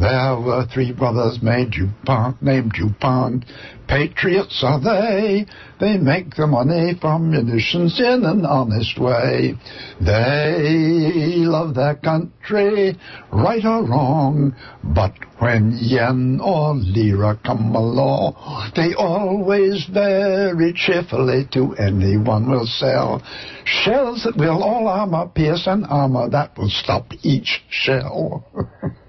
There 0.00 0.40
were 0.40 0.64
three 0.64 0.92
brothers 0.92 1.42
named 1.42 1.72
Dupont, 1.72 2.40
named 2.40 2.72
Dupont. 2.72 3.44
Patriots 3.86 4.64
are 4.64 4.80
they. 4.80 5.44
They 5.78 5.98
make 5.98 6.36
the 6.36 6.46
money 6.46 6.94
from 6.98 7.30
munitions 7.30 8.00
in 8.00 8.24
an 8.24 8.46
honest 8.46 8.98
way. 8.98 9.56
They 10.00 11.34
love 11.44 11.74
their 11.74 11.96
country, 11.96 12.98
right 13.30 13.62
or 13.62 13.84
wrong. 13.84 14.56
But 14.82 15.12
when 15.38 15.76
yen 15.78 16.40
or 16.42 16.76
lira 16.76 17.38
come 17.44 17.76
along, 17.76 18.72
they 18.74 18.94
always 18.94 19.84
very 19.92 20.72
cheerfully 20.72 21.46
to 21.52 21.74
anyone 21.74 22.50
will 22.50 22.64
sell 22.64 23.22
shells 23.66 24.24
that 24.24 24.38
will 24.38 24.62
all 24.62 24.88
armor 24.88 25.28
pierce 25.28 25.66
and 25.66 25.84
armor 25.90 26.30
that 26.30 26.56
will 26.56 26.70
stop 26.70 27.12
each 27.22 27.62
shell. 27.68 28.46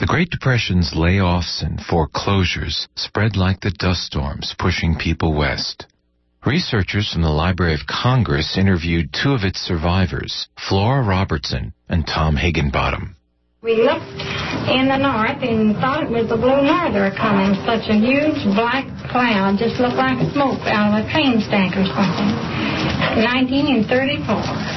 The 0.00 0.06
Great 0.06 0.30
Depression's 0.30 0.92
layoffs 0.92 1.62
and 1.62 1.80
foreclosures 1.80 2.88
spread 2.96 3.36
like 3.36 3.60
the 3.60 3.70
dust 3.70 4.02
storms 4.02 4.52
pushing 4.58 4.96
people 4.96 5.32
west. 5.32 5.86
Researchers 6.44 7.12
from 7.12 7.22
the 7.22 7.30
Library 7.30 7.74
of 7.74 7.86
Congress 7.86 8.58
interviewed 8.58 9.14
two 9.14 9.34
of 9.34 9.44
its 9.44 9.60
survivors, 9.60 10.48
Flora 10.58 11.00
Robertson 11.06 11.74
and 11.88 12.04
Tom 12.04 12.34
Higginbottom. 12.34 13.14
We 13.62 13.76
looked 13.76 14.18
in 14.66 14.90
the 14.90 14.98
north 14.98 15.40
and 15.40 15.76
thought 15.76 16.02
it 16.02 16.10
was 16.10 16.28
the 16.28 16.42
blue 16.42 16.60
norther 16.66 17.14
coming. 17.14 17.54
Such 17.62 17.86
a 17.86 17.94
huge 17.94 18.42
black 18.58 18.90
cloud, 19.08 19.58
just 19.62 19.78
looked 19.78 19.94
like 19.94 20.18
smoke 20.34 20.58
out 20.66 20.90
of 20.90 21.06
a 21.06 21.12
train 21.14 21.38
stack 21.40 21.78
or 21.78 21.86
something. 21.86 22.73
1934. 23.16 23.84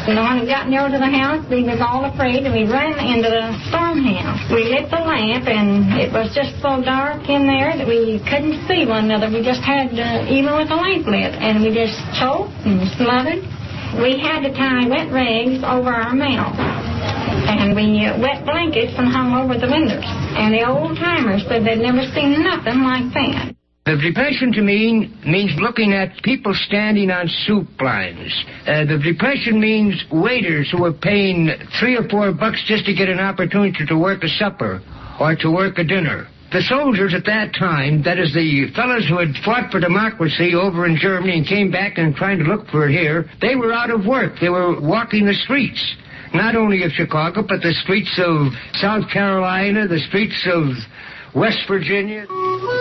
And 0.07 0.15
when 0.15 0.39
we 0.39 0.45
got 0.47 0.69
near 0.69 0.87
to 0.87 0.99
the 0.99 1.09
house, 1.09 1.43
we 1.49 1.63
was 1.67 1.81
all 1.81 2.05
afraid, 2.05 2.45
and 2.45 2.53
we 2.53 2.63
ran 2.69 2.95
into 3.01 3.27
the 3.27 3.51
storm 3.67 4.05
house. 4.05 4.39
We 4.53 4.67
lit 4.69 4.87
the 4.89 5.01
lamp, 5.03 5.47
and 5.47 5.97
it 5.99 6.13
was 6.13 6.31
just 6.31 6.55
so 6.61 6.79
dark 6.79 7.27
in 7.27 7.47
there 7.49 7.75
that 7.75 7.87
we 7.87 8.21
couldn't 8.23 8.63
see 8.67 8.87
one 8.87 9.11
another. 9.11 9.27
We 9.27 9.43
just 9.43 9.65
had, 9.65 9.91
uh, 9.91 10.29
even 10.29 10.55
with 10.55 10.69
the 10.69 10.79
lamp 10.79 11.07
lit, 11.07 11.35
and 11.35 11.65
we 11.65 11.73
just 11.73 11.97
choked 12.15 12.55
and 12.63 12.85
smothered. 12.95 13.43
We 13.99 14.19
had 14.19 14.45
to 14.45 14.51
tie 14.53 14.85
wet 14.87 15.11
rags 15.11 15.63
over 15.63 15.89
our 15.89 16.13
mouth 16.13 16.55
and 17.47 17.75
we 17.75 18.05
uh, 18.05 18.19
wet 18.19 18.43
blankets 18.45 18.93
and 18.97 19.07
hung 19.07 19.33
over 19.33 19.57
the 19.57 19.71
windows. 19.71 20.03
And 20.03 20.53
the 20.53 20.67
old 20.67 20.97
timers 20.97 21.45
said 21.47 21.63
they'd 21.63 21.79
never 21.79 22.03
seen 22.13 22.43
nothing 22.43 22.83
like 22.83 23.07
that. 23.15 23.56
The 23.88 23.96
depression 23.96 24.51
to 24.51 24.62
me 24.62 25.08
means 25.25 25.56
looking 25.62 25.94
at 25.94 26.22
people 26.22 26.53
standing 26.53 27.10
on 27.10 27.29
soup 27.48 27.70
lines. 27.79 28.36
Uh, 28.67 28.84
the 28.84 29.00
depression 29.00 29.62
means 29.62 30.03
waiters 30.12 30.70
who 30.70 30.84
are 30.84 30.91
paying 30.91 31.50
three 31.79 31.96
or 31.96 32.03
four 32.10 32.34
bucks 32.34 32.62
just 32.67 32.86
to 32.88 32.94
get 32.94 33.08
an 33.08 33.22
opportunity 33.22 33.86
to 33.86 33.98
work 33.98 34.25
a 34.25 34.27
supper 34.27 34.82
or 35.22 35.38
to 35.38 35.50
work 35.50 35.77
a 35.77 35.86
dinner. 35.86 36.27
The 36.51 36.63
soldiers 36.63 37.13
at 37.13 37.24
that 37.27 37.56
time, 37.58 38.03
that 38.03 38.20
is 38.20 38.34
the 38.34 38.74
fellows 38.75 39.08
who 39.08 39.20
had 39.20 39.34
fought 39.46 39.72
for 39.72 39.79
democracy 39.79 40.53
over 40.53 40.86
in 40.86 40.98
Germany 40.98 41.38
and 41.38 41.48
came 41.48 41.72
back 41.72 41.98
and 41.98 42.13
trying 42.13 42.39
to 42.39 42.44
look 42.44 42.67
for 42.67 42.89
it 42.89 42.91
here, 42.91 43.29
they 43.39 43.56
were 43.56 43.72
out 43.72 43.89
of 43.89 44.06
work. 44.06 44.34
They 44.41 44.50
were 44.50 44.82
walking 44.82 45.25
the 45.25 45.34
streets 45.34 45.79
not 46.34 46.56
only 46.58 46.84
of 46.84 46.91
Chicago, 46.91 47.41
but 47.41 47.62
the 47.62 47.74
streets 47.84 48.20
of 48.20 48.51
South 48.82 49.10
Carolina, 49.10 49.88
the 49.88 50.00
streets 50.00 50.46
of 50.51 50.75
West 51.38 51.67
Virginia. 51.67 52.25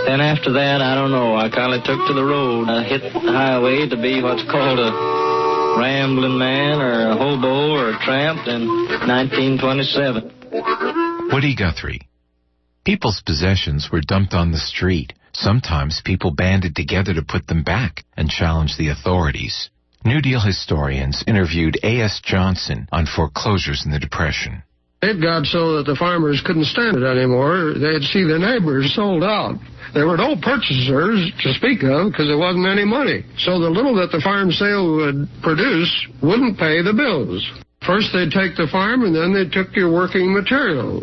Then 0.07 0.23
after 0.25 0.55
that, 0.55 0.81
I 0.81 0.95
don't 0.95 1.11
know. 1.11 1.37
I 1.37 1.51
kind 1.51 1.75
of 1.75 1.85
took 1.85 2.07
to 2.09 2.15
the 2.15 2.25
road. 2.25 2.71
I 2.71 2.85
hit 2.85 3.03
the 3.13 3.21
highway 3.21 3.87
to 3.87 3.97
be 4.01 4.23
what's 4.23 4.43
called 4.51 4.79
a 4.81 5.77
rambling 5.79 6.39
man 6.39 6.81
or 6.81 7.11
a 7.11 7.17
hobo 7.17 7.73
or 7.77 7.91
a 7.91 7.99
tramp 8.01 8.49
in 8.49 8.67
1927. 9.05 11.29
Woody 11.31 11.55
Guthrie. 11.55 12.09
People's 12.87 13.21
possessions 13.21 13.91
were 13.93 14.01
dumped 14.01 14.33
on 14.33 14.53
the 14.53 14.59
street. 14.59 15.13
Sometimes 15.35 16.01
people 16.03 16.31
banded 16.31 16.75
together 16.75 17.13
to 17.13 17.21
put 17.21 17.49
them 17.49 17.63
back 17.63 18.07
and 18.17 18.31
challenge 18.31 18.79
the 18.79 18.89
authorities. 18.89 19.69
New 20.03 20.23
Deal 20.23 20.41
historians 20.41 21.23
interviewed 21.27 21.79
A.S. 21.83 22.23
Johnson 22.25 22.89
on 22.91 23.05
foreclosures 23.05 23.85
in 23.85 23.93
the 23.93 23.99
Depression. 23.99 24.63
It 25.07 25.23
got 25.23 25.47
so 25.47 25.79
that 25.79 25.87
the 25.87 25.95
farmers 25.95 26.43
couldn't 26.45 26.67
stand 26.67 26.99
it 26.99 27.07
anymore. 27.07 27.79
They'd 27.79 28.03
see 28.11 28.27
their 28.27 28.43
neighbors 28.43 28.91
sold 28.91 29.23
out. 29.23 29.55
There 29.95 30.07
were 30.07 30.19
no 30.19 30.35
purchasers 30.35 31.31
to 31.47 31.55
speak 31.55 31.87
of 31.87 32.11
because 32.11 32.27
there 32.27 32.37
wasn't 32.37 32.67
any 32.67 32.85
money. 32.85 33.23
So 33.39 33.63
the 33.63 33.71
little 33.71 33.95
that 34.03 34.11
the 34.11 34.19
farm 34.19 34.51
sale 34.51 34.99
would 34.99 35.31
produce 35.47 35.95
wouldn't 36.27 36.59
pay 36.59 36.83
the 36.83 36.93
bills. 36.93 37.39
First 37.87 38.11
they'd 38.11 38.35
take 38.35 38.59
the 38.59 38.67
farm 38.67 39.07
and 39.07 39.15
then 39.15 39.31
they 39.31 39.47
took 39.47 39.77
your 39.79 39.95
working 39.95 40.35
material, 40.35 40.99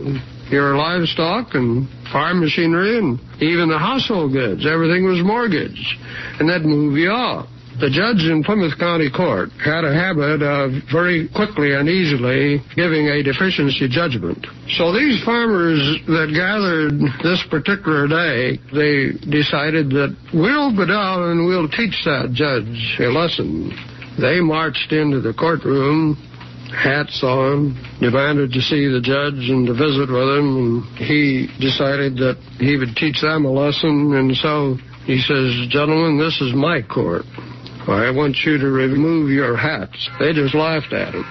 your 0.52 0.76
livestock 0.76 1.56
and 1.56 1.88
farm 2.12 2.44
machinery 2.44 3.00
and 3.00 3.16
even 3.40 3.72
the 3.72 3.80
household 3.80 4.34
goods. 4.34 4.68
Everything 4.68 5.08
was 5.08 5.24
mortgaged. 5.24 5.96
And 6.44 6.52
they'd 6.52 6.68
move 6.68 7.00
you 7.00 7.10
off. 7.10 7.48
The 7.80 7.90
judge 7.90 8.30
in 8.30 8.44
Plymouth 8.44 8.78
County 8.78 9.10
Court 9.10 9.50
had 9.58 9.84
a 9.84 9.94
habit 9.94 10.46
of 10.46 10.78
very 10.94 11.28
quickly 11.34 11.74
and 11.74 11.90
easily 11.90 12.62
giving 12.76 13.10
a 13.10 13.24
deficiency 13.24 13.90
judgment. 13.90 14.46
So 14.78 14.94
these 14.94 15.24
farmers 15.26 15.82
that 16.06 16.30
gathered 16.30 17.02
this 17.26 17.42
particular 17.50 18.06
day, 18.06 18.62
they 18.70 19.18
decided 19.26 19.90
that 19.98 20.14
we'll 20.34 20.70
go 20.78 20.86
down 20.86 21.34
and 21.34 21.50
we'll 21.50 21.68
teach 21.68 21.98
that 22.06 22.30
judge 22.38 22.78
a 23.02 23.10
lesson. 23.10 23.74
They 24.22 24.40
marched 24.40 24.94
into 24.94 25.20
the 25.20 25.34
courtroom, 25.34 26.14
hats 26.70 27.24
on, 27.24 27.74
demanded 28.00 28.54
to 28.54 28.62
see 28.62 28.86
the 28.86 29.02
judge 29.02 29.50
and 29.50 29.66
to 29.66 29.74
visit 29.74 30.14
with 30.14 30.30
him, 30.38 30.46
and 30.62 30.84
he 31.02 31.50
decided 31.58 32.22
that 32.22 32.38
he 32.62 32.78
would 32.78 32.96
teach 32.96 33.22
them 33.22 33.46
a 33.46 33.52
lesson, 33.52 34.14
and 34.14 34.30
so 34.38 34.78
he 35.06 35.18
says, 35.20 35.68
Gentlemen, 35.74 36.22
this 36.22 36.40
is 36.40 36.54
my 36.54 36.82
court. 36.82 37.26
I 37.88 38.12
want 38.12 38.38
you 38.46 38.58
to 38.58 38.68
remove 38.68 39.30
your 39.30 39.58
hats. 39.58 40.10
They 40.20 40.34
just 40.34 40.56
laughed 40.56 40.94
at 40.94 41.14
him. 41.14 41.26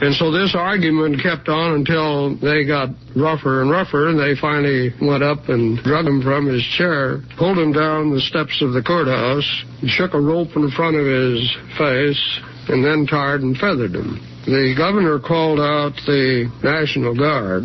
And 0.00 0.14
so 0.14 0.32
this 0.32 0.54
argument 0.56 1.20
kept 1.22 1.48
on 1.50 1.74
until 1.74 2.34
they 2.36 2.64
got 2.64 2.88
rougher 3.14 3.60
and 3.60 3.70
rougher, 3.70 4.08
and 4.08 4.18
they 4.18 4.34
finally 4.40 4.94
went 5.00 5.22
up 5.22 5.50
and 5.50 5.76
drug 5.84 6.06
him 6.06 6.22
from 6.22 6.46
his 6.46 6.64
chair, 6.78 7.20
pulled 7.36 7.58
him 7.58 7.72
down 7.72 8.10
the 8.10 8.20
steps 8.20 8.62
of 8.62 8.72
the 8.72 8.82
courthouse, 8.82 9.44
shook 9.86 10.14
a 10.14 10.20
rope 10.20 10.56
in 10.56 10.70
front 10.70 10.96
of 10.96 11.04
his 11.04 11.44
face, 11.76 12.40
and 12.68 12.82
then 12.82 13.06
tarred 13.06 13.42
and 13.42 13.58
feathered 13.58 13.94
him. 13.94 14.16
The 14.46 14.72
governor 14.72 15.20
called 15.20 15.60
out 15.60 15.92
the 16.06 16.48
National 16.64 17.14
Guard 17.14 17.64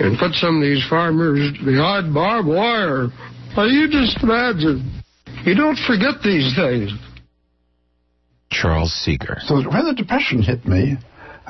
and 0.00 0.18
put 0.18 0.32
some 0.34 0.56
of 0.56 0.62
these 0.62 0.84
farmers 0.90 1.52
behind 1.64 2.12
barbed 2.12 2.48
wire. 2.48 3.14
Now 3.56 3.66
you 3.66 3.86
just 3.86 4.18
imagine. 4.24 4.90
You 5.46 5.54
don't 5.54 5.78
forget 5.86 6.18
these 6.24 6.50
things. 6.56 6.90
Charles 8.50 8.92
Seeger. 8.92 9.38
So 9.46 9.62
when 9.68 9.84
the 9.86 9.94
Depression 9.94 10.42
hit 10.42 10.66
me, 10.66 10.96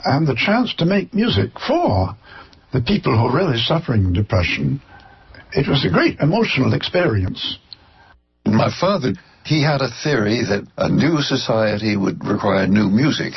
and 0.05 0.27
the 0.27 0.35
chance 0.35 0.75
to 0.75 0.85
make 0.85 1.15
music 1.15 1.51
for 1.67 2.17
the 2.73 2.81
people 2.81 3.17
who 3.17 3.27
are 3.27 3.37
really 3.37 3.59
suffering 3.59 4.13
depression, 4.13 4.81
it 5.53 5.69
was 5.69 5.85
a 5.85 5.91
great 5.91 6.21
emotional 6.21 6.75
experience. 6.75 7.59
My 8.47 8.71
father, 8.81 9.13
he 9.45 9.63
had 9.63 9.81
a 9.81 9.91
theory 10.03 10.43
that 10.45 10.67
a 10.77 10.89
new 10.89 11.21
society 11.21 11.97
would 11.97 12.25
require 12.25 12.67
new 12.67 12.89
music. 12.89 13.35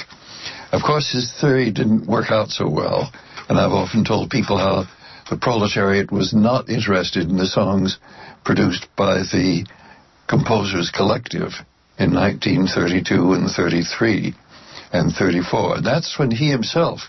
Of 0.72 0.82
course, 0.84 1.12
his 1.12 1.34
theory 1.42 1.72
didn't 1.72 2.08
work 2.08 2.30
out 2.30 2.50
so 2.50 2.70
well, 2.70 3.12
and 3.50 3.60
I've 3.60 3.72
often 3.72 4.06
told 4.06 4.30
people 4.30 4.58
how 4.58 4.86
the 5.30 5.38
proletariat 5.38 6.12
was 6.12 6.34
not 6.34 6.70
interested 6.70 7.30
in 7.30 7.38
the 7.38 7.48
songs 7.48 7.98
produced 8.46 8.88
by 8.96 9.20
the 9.20 9.66
Composers 10.28 10.92
Collective 10.96 11.52
in 11.98 12.14
1932 12.14 13.34
and 13.34 13.50
33 13.50 14.34
and 14.92 15.14
34. 15.14 15.82
That's 15.82 16.18
when 16.18 16.32
he 16.32 16.50
himself 16.50 17.02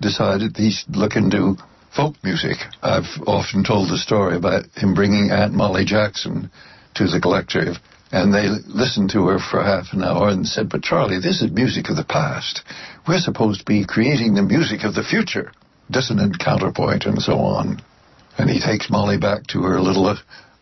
decided 0.00 0.56
he'd 0.56 0.74
look 0.96 1.16
into 1.16 1.56
folk 1.94 2.14
music. 2.22 2.58
I've 2.82 3.08
often 3.26 3.64
told 3.64 3.88
the 3.88 3.98
story 3.98 4.36
about 4.36 4.64
him 4.74 4.94
bringing 4.94 5.30
Aunt 5.30 5.54
Molly 5.54 5.84
Jackson 5.84 6.50
to 6.94 7.06
the 7.06 7.20
collective, 7.20 7.76
and 8.12 8.32
they 8.32 8.48
listened 8.66 9.10
to 9.10 9.26
her 9.28 9.38
for 9.38 9.62
half 9.62 9.92
an 9.92 10.02
hour 10.02 10.28
and 10.28 10.46
said, 10.46 10.68
But 10.68 10.82
Charlie, 10.82 11.20
this 11.20 11.42
is 11.42 11.50
music 11.50 11.88
of 11.88 11.96
the 11.96 12.04
past. 12.04 12.62
We're 13.08 13.18
supposed 13.18 13.60
to 13.60 13.64
be 13.64 13.84
creating 13.86 14.34
the 14.34 14.42
music 14.42 14.84
of 14.84 14.94
the 14.94 15.02
future, 15.02 15.52
dissonant 15.90 16.38
counterpoint, 16.38 17.04
and 17.06 17.20
so 17.20 17.38
on. 17.38 17.82
And 18.38 18.50
he 18.50 18.60
takes 18.60 18.90
Molly 18.90 19.18
back 19.18 19.46
to 19.48 19.62
her 19.62 19.80
little 19.80 20.06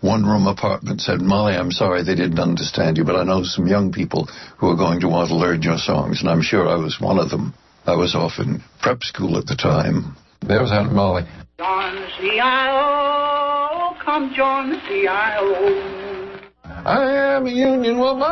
one 0.05 0.23
room 0.23 0.47
apartment 0.47 1.01
said, 1.01 1.23
Molly, 1.23 1.55
I'm 1.55 1.73
sorry 1.73 2.05
they 2.05 2.15
didn't 2.15 2.39
understand 2.39 2.99
you, 2.99 3.05
but 3.05 3.17
I 3.17 3.25
know 3.25 3.43
some 3.43 3.67
young 3.67 3.91
people 3.91 4.29
who 4.59 4.69
are 4.69 4.77
going 4.77 5.01
to 5.01 5.09
want 5.09 5.31
to 5.31 5.35
learn 5.35 5.63
your 5.63 5.79
songs, 5.79 6.21
and 6.21 6.29
I'm 6.29 6.43
sure 6.43 6.69
I 6.69 6.77
was 6.77 7.01
one 7.01 7.19
of 7.19 7.31
them. 7.31 7.55
I 7.87 7.97
was 7.97 8.15
off 8.15 8.33
in 8.39 8.63
prep 8.83 9.03
school 9.03 9.39
at 9.39 9.47
the 9.47 9.57
time. 9.57 10.15
There 10.47 10.61
was 10.61 10.71
Aunt 10.73 10.93
Molly. 10.93 11.23
Join 11.59 11.95
the 11.95 12.07
CIO, 12.21 13.97
come 14.05 14.35
join 14.37 14.71
the 14.71 14.81
CIO. 14.87 16.35
I 16.65 17.37
am 17.37 17.47
a 17.47 17.51
union 17.51 17.99
woman, 17.99 18.29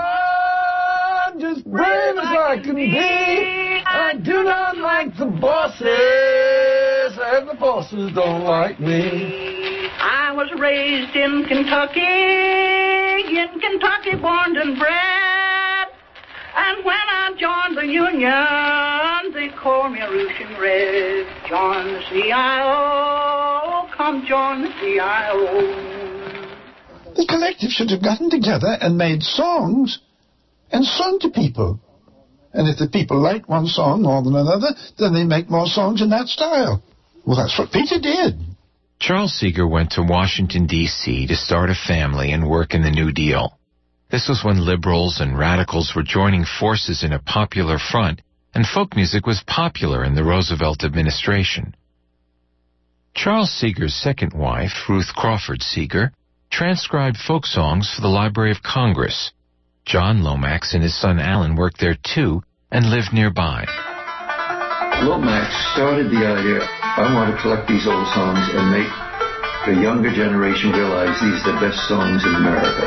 just 1.41 1.65
brave 1.65 2.17
as 2.19 2.37
I 2.37 2.61
can 2.63 2.75
be. 2.75 2.93
I 2.95 4.13
do 4.23 4.45
not 4.45 4.77
like 4.77 5.17
the 5.17 5.25
bosses, 5.25 5.89
and 7.19 7.49
the 7.49 7.55
bosses 7.59 8.13
don't 8.15 8.45
like 8.45 8.79
me. 8.79 9.52
Was 10.43 10.59
raised 10.59 11.15
in 11.15 11.45
Kentucky, 11.47 12.01
in 12.03 13.61
Kentucky, 13.63 14.19
born 14.21 14.57
and 14.57 14.77
bred. 14.77 15.87
And 16.57 16.85
when 16.85 16.99
I 16.99 17.31
joined 17.39 17.77
the 17.79 17.87
Union, 17.87 19.31
they 19.33 19.55
called 19.57 19.93
me 19.93 20.01
a 20.01 20.11
Russian 20.11 20.59
Red. 20.59 21.31
The 21.49 22.03
CIO, 22.11 23.87
come 23.97 24.27
the 24.27 24.73
CIO. 24.81 25.63
The 27.15 27.27
collective 27.29 27.71
should 27.71 27.91
have 27.91 28.03
gotten 28.03 28.29
together 28.29 28.77
and 28.81 28.99
made 28.99 29.23
songs 29.23 30.01
and 30.73 30.85
sung 30.85 31.21
to 31.21 31.31
people. 31.31 31.79
And 32.53 32.67
if 32.67 32.79
the 32.79 32.89
people 32.89 33.23
like 33.23 33.49
one 33.49 33.67
song 33.67 34.03
more 34.03 34.25
than 34.25 34.35
another, 34.35 34.75
then 34.99 35.15
they 35.15 35.23
make 35.23 35.49
more 35.49 35.69
songs 35.69 36.03
in 36.03 36.11
that 36.11 36.27
style. 36.27 36.83
Well, 37.25 37.37
that's 37.37 37.57
what 37.57 37.71
Peter 37.71 38.01
did. 38.01 38.52
Charles 39.03 39.35
Seeger 39.35 39.67
went 39.67 39.91
to 39.93 40.03
Washington, 40.05 40.69
D.C. 40.69 41.27
to 41.27 41.35
start 41.35 41.71
a 41.71 41.75
family 41.75 42.31
and 42.31 42.49
work 42.49 42.73
in 42.73 42.85
the 42.85 42.91
New 42.93 43.11
Deal. 43.11 43.59
This 44.13 44.29
was 44.29 44.45
when 44.45 44.65
liberals 44.65 45.21
and 45.21 45.37
radicals 45.37 45.93
were 45.97 46.05
joining 46.05 46.45
forces 46.45 47.03
in 47.03 47.13
a 47.13 47.19
popular 47.19 47.81
front, 47.81 48.23
and 48.55 48.65
folk 48.65 48.95
music 48.95 49.27
was 49.27 49.43
popular 49.45 50.05
in 50.05 50.15
the 50.15 50.23
Roosevelt 50.23 50.85
administration. 50.85 51.75
Charles 53.13 53.51
Seeger's 53.51 53.93
second 53.93 54.35
wife, 54.35 54.89
Ruth 54.89 55.13
Crawford 55.17 55.63
Seeger, 55.63 56.13
transcribed 56.53 57.17
folk 57.17 57.45
songs 57.45 57.93
for 57.93 58.03
the 58.03 58.07
Library 58.07 58.53
of 58.53 58.63
Congress. 58.63 59.33
John 59.85 60.23
Lomax 60.23 60.75
and 60.75 60.83
his 60.85 60.97
son 60.97 61.19
Alan 61.19 61.57
worked 61.57 61.81
there 61.81 61.99
too 62.15 62.45
and 62.71 62.89
lived 62.89 63.13
nearby. 63.13 63.67
Lomax 65.03 65.73
started 65.75 66.07
the 66.07 66.25
idea 66.25 66.82
I 66.93 67.09
want 67.17 67.33
to 67.33 67.41
collect 67.41 67.65
these 67.73 67.89
old 67.89 68.05
songs 68.13 68.45
and 68.53 68.69
make 68.69 68.93
the 69.65 69.81
younger 69.81 70.13
generation 70.13 70.77
realize 70.77 71.17
these 71.25 71.41
are 71.41 71.57
the 71.57 71.61
best 71.65 71.81
songs 71.89 72.21
in 72.21 72.37
America. 72.37 72.85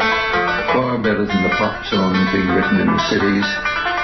Far 0.78 1.02
better 1.02 1.26
than 1.26 1.42
the 1.42 1.50
pop 1.58 1.82
songs 1.90 2.14
being 2.30 2.46
written 2.54 2.86
in 2.86 2.90
the 2.94 3.02
cities, 3.10 3.48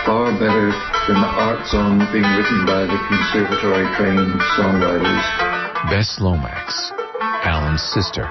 far 0.01 0.33
better 0.41 0.73
than 1.05 1.21
the 1.21 1.31
art 1.37 1.61
songs 1.69 2.01
being 2.09 2.25
written 2.25 2.65
by 2.65 2.89
the 2.89 2.97
conservatory 3.13 3.85
trained 3.93 4.41
songwriters. 4.57 5.25
Bess 5.93 6.17
Lomax, 6.17 6.89
Alan's 7.45 7.85
sister. 7.93 8.25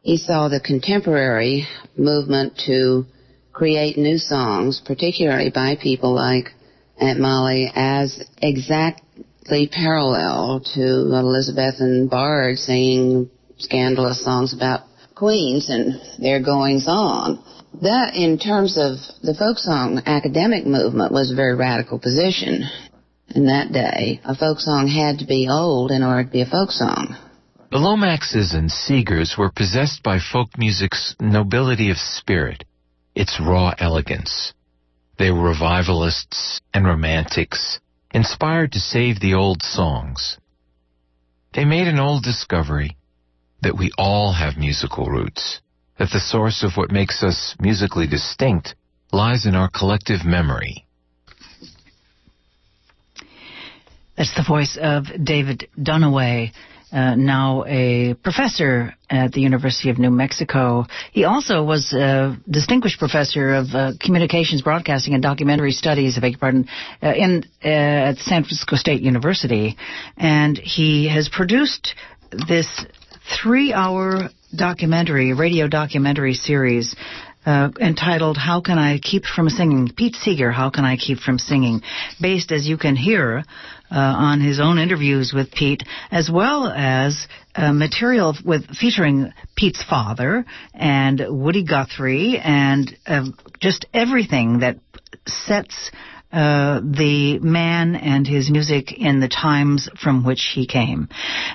He 0.00 0.16
saw 0.16 0.48
the 0.48 0.64
contemporary 0.64 1.68
movement 1.94 2.56
to 2.64 3.04
create 3.52 3.98
new 3.98 4.16
songs, 4.16 4.80
particularly 4.80 5.50
by 5.50 5.76
people 5.76 6.14
like 6.14 6.56
Aunt 6.96 7.20
Molly, 7.20 7.70
as 7.74 8.24
exact 8.40 9.02
parallel 9.46 10.62
to 10.74 10.80
Elizabethan 11.14 12.08
Bard 12.08 12.58
singing 12.58 13.30
scandalous 13.58 14.24
songs 14.24 14.54
about 14.54 14.80
queens 15.14 15.68
and 15.68 16.00
their 16.18 16.42
goings 16.42 16.86
on. 16.88 17.42
That, 17.80 18.14
in 18.14 18.38
terms 18.38 18.76
of 18.76 18.98
the 19.22 19.34
folk 19.34 19.58
song 19.58 20.02
academic 20.04 20.66
movement, 20.66 21.12
was 21.12 21.30
a 21.30 21.34
very 21.34 21.54
radical 21.54 21.98
position. 21.98 22.64
In 23.34 23.46
that 23.46 23.72
day, 23.72 24.20
a 24.24 24.34
folk 24.34 24.58
song 24.58 24.88
had 24.88 25.20
to 25.20 25.26
be 25.26 25.48
old 25.48 25.90
in 25.90 26.02
order 26.02 26.24
to 26.24 26.30
be 26.30 26.42
a 26.42 26.46
folk 26.46 26.70
song. 26.70 27.16
The 27.70 27.78
Lomaxes 27.78 28.54
and 28.54 28.70
Seegers 28.70 29.38
were 29.38 29.50
possessed 29.50 30.02
by 30.02 30.18
folk 30.18 30.58
music's 30.58 31.16
nobility 31.18 31.90
of 31.90 31.96
spirit, 31.96 32.64
its 33.14 33.40
raw 33.40 33.72
elegance. 33.78 34.52
They 35.18 35.30
were 35.30 35.48
revivalists 35.48 36.60
and 36.74 36.84
romantics, 36.84 37.80
inspired 38.12 38.72
to 38.72 38.78
save 38.78 39.20
the 39.20 39.34
old 39.34 39.62
songs. 39.62 40.38
They 41.54 41.64
made 41.64 41.88
an 41.88 41.98
old 41.98 42.22
discovery 42.22 42.96
that 43.62 43.76
we 43.78 43.90
all 43.96 44.32
have 44.32 44.56
musical 44.56 45.06
roots, 45.06 45.60
that 45.98 46.10
the 46.12 46.20
source 46.20 46.62
of 46.62 46.72
what 46.76 46.90
makes 46.90 47.22
us 47.22 47.54
musically 47.60 48.06
distinct 48.06 48.74
lies 49.12 49.46
in 49.46 49.54
our 49.54 49.68
collective 49.70 50.24
memory. 50.24 50.86
That's 54.16 54.34
the 54.34 54.44
voice 54.46 54.78
of 54.80 55.04
David 55.22 55.68
Dunaway 55.78 56.52
uh, 56.92 57.14
now 57.14 57.64
a 57.66 58.14
professor 58.14 58.94
at 59.08 59.32
the 59.32 59.40
University 59.40 59.90
of 59.90 59.98
New 59.98 60.10
Mexico. 60.10 60.86
He 61.12 61.24
also 61.24 61.62
was 61.62 61.92
a 61.92 62.36
distinguished 62.48 62.98
professor 62.98 63.54
of 63.54 63.66
uh, 63.74 63.92
communications, 64.00 64.62
broadcasting, 64.62 65.14
and 65.14 65.22
documentary 65.22 65.72
studies, 65.72 66.16
I 66.16 66.20
beg 66.20 66.32
your 66.32 66.38
pardon, 66.38 66.68
uh, 67.02 67.12
in 67.14 67.44
uh, 67.64 67.68
at 67.68 68.18
San 68.18 68.42
Francisco 68.42 68.76
State 68.76 69.02
University, 69.02 69.76
and 70.16 70.58
he 70.58 71.08
has 71.08 71.28
produced 71.28 71.94
this 72.48 72.84
three-hour 73.42 74.30
documentary, 74.54 75.32
radio 75.32 75.68
documentary 75.68 76.34
series 76.34 76.94
uh, 77.44 77.70
entitled 77.80 78.36
"How 78.36 78.60
Can 78.60 78.78
I 78.78 78.98
Keep 78.98 79.24
From 79.24 79.48
Singing?" 79.48 79.90
Pete 79.96 80.16
Seeger, 80.16 80.50
"How 80.52 80.70
Can 80.70 80.84
I 80.84 80.96
Keep 80.96 81.18
From 81.18 81.38
Singing?" 81.38 81.82
Based, 82.20 82.52
as 82.52 82.68
you 82.68 82.76
can 82.76 82.96
hear, 82.96 83.44
uh, 83.90 83.94
on 83.94 84.40
his 84.40 84.60
own 84.60 84.78
interviews 84.78 85.32
with 85.34 85.52
Pete, 85.52 85.82
as 86.10 86.30
well 86.30 86.66
as 86.68 87.28
uh, 87.54 87.72
material 87.72 88.36
with 88.44 88.66
featuring 88.76 89.32
Pete's 89.56 89.82
father 89.82 90.44
and 90.72 91.22
Woody 91.28 91.64
Guthrie, 91.64 92.38
and 92.38 92.96
uh, 93.06 93.26
just 93.60 93.86
everything 93.92 94.60
that 94.60 94.78
sets 95.26 95.90
uh, 96.32 96.80
the 96.80 97.38
man 97.40 97.94
and 97.94 98.26
his 98.26 98.50
music 98.50 98.92
in 98.92 99.20
the 99.20 99.28
times 99.28 99.88
from 100.02 100.24
which 100.24 100.52
he 100.54 100.66
came 100.66 101.08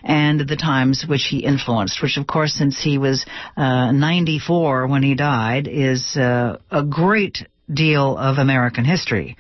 and 0.04 0.40
the 0.40 0.56
times 0.56 1.06
which 1.08 1.28
he 1.30 1.40
influenced, 1.40 2.02
which 2.02 2.18
of 2.18 2.28
course 2.28 2.54
since 2.54 2.82
he 2.82 2.98
was 2.98 3.26
uh, 3.56 3.92
94 3.92 4.88
when 4.88 5.04
he 5.04 5.16
died 5.16 5.68
is 5.68 6.16
uh, 6.16 6.58
a 6.70 6.84
great 6.84 7.48
deal 7.72 8.18
of 8.18 8.38
American 8.38 8.86
history. 8.86 9.38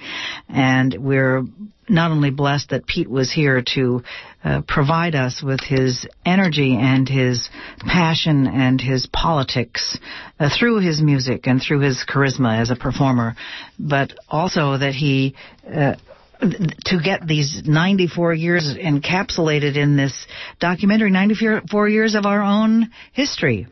And 0.50 0.96
we're 1.00 1.44
not 1.90 2.12
only 2.12 2.32
blessed 2.32 2.70
that 2.70 2.86
Pete 2.86 3.10
was 3.10 3.32
here 3.32 3.64
to 3.76 4.04
uh, 4.44 4.62
provide 4.68 5.16
us 5.16 5.42
with 5.42 5.62
his 5.62 6.06
energy 6.26 6.76
and 6.76 7.08
his 7.08 7.50
passion 7.80 8.48
and 8.48 8.80
his 8.82 9.08
politics 9.08 9.98
uh, 10.40 10.50
through 10.58 10.80
his 10.80 11.02
music 11.02 11.48
and 11.48 11.62
through 11.62 11.80
his 11.80 12.04
charisma 12.08 12.60
as 12.60 12.72
a 12.72 12.76
performer, 12.76 13.36
but 13.80 14.14
also 14.30 14.78
that 14.78 14.94
he 14.94 15.36
uh, 15.74 15.96
to 16.40 17.00
get 17.04 17.26
these 17.26 17.64
94 17.66 18.34
years 18.34 18.76
encapsulated 18.76 19.76
in 19.76 19.98
this 19.98 20.28
documentary, 20.60 21.10
94 21.10 21.90
years 21.90 22.16
of 22.16 22.26
our 22.26 22.42
own 22.42 22.92
history. 23.12 23.68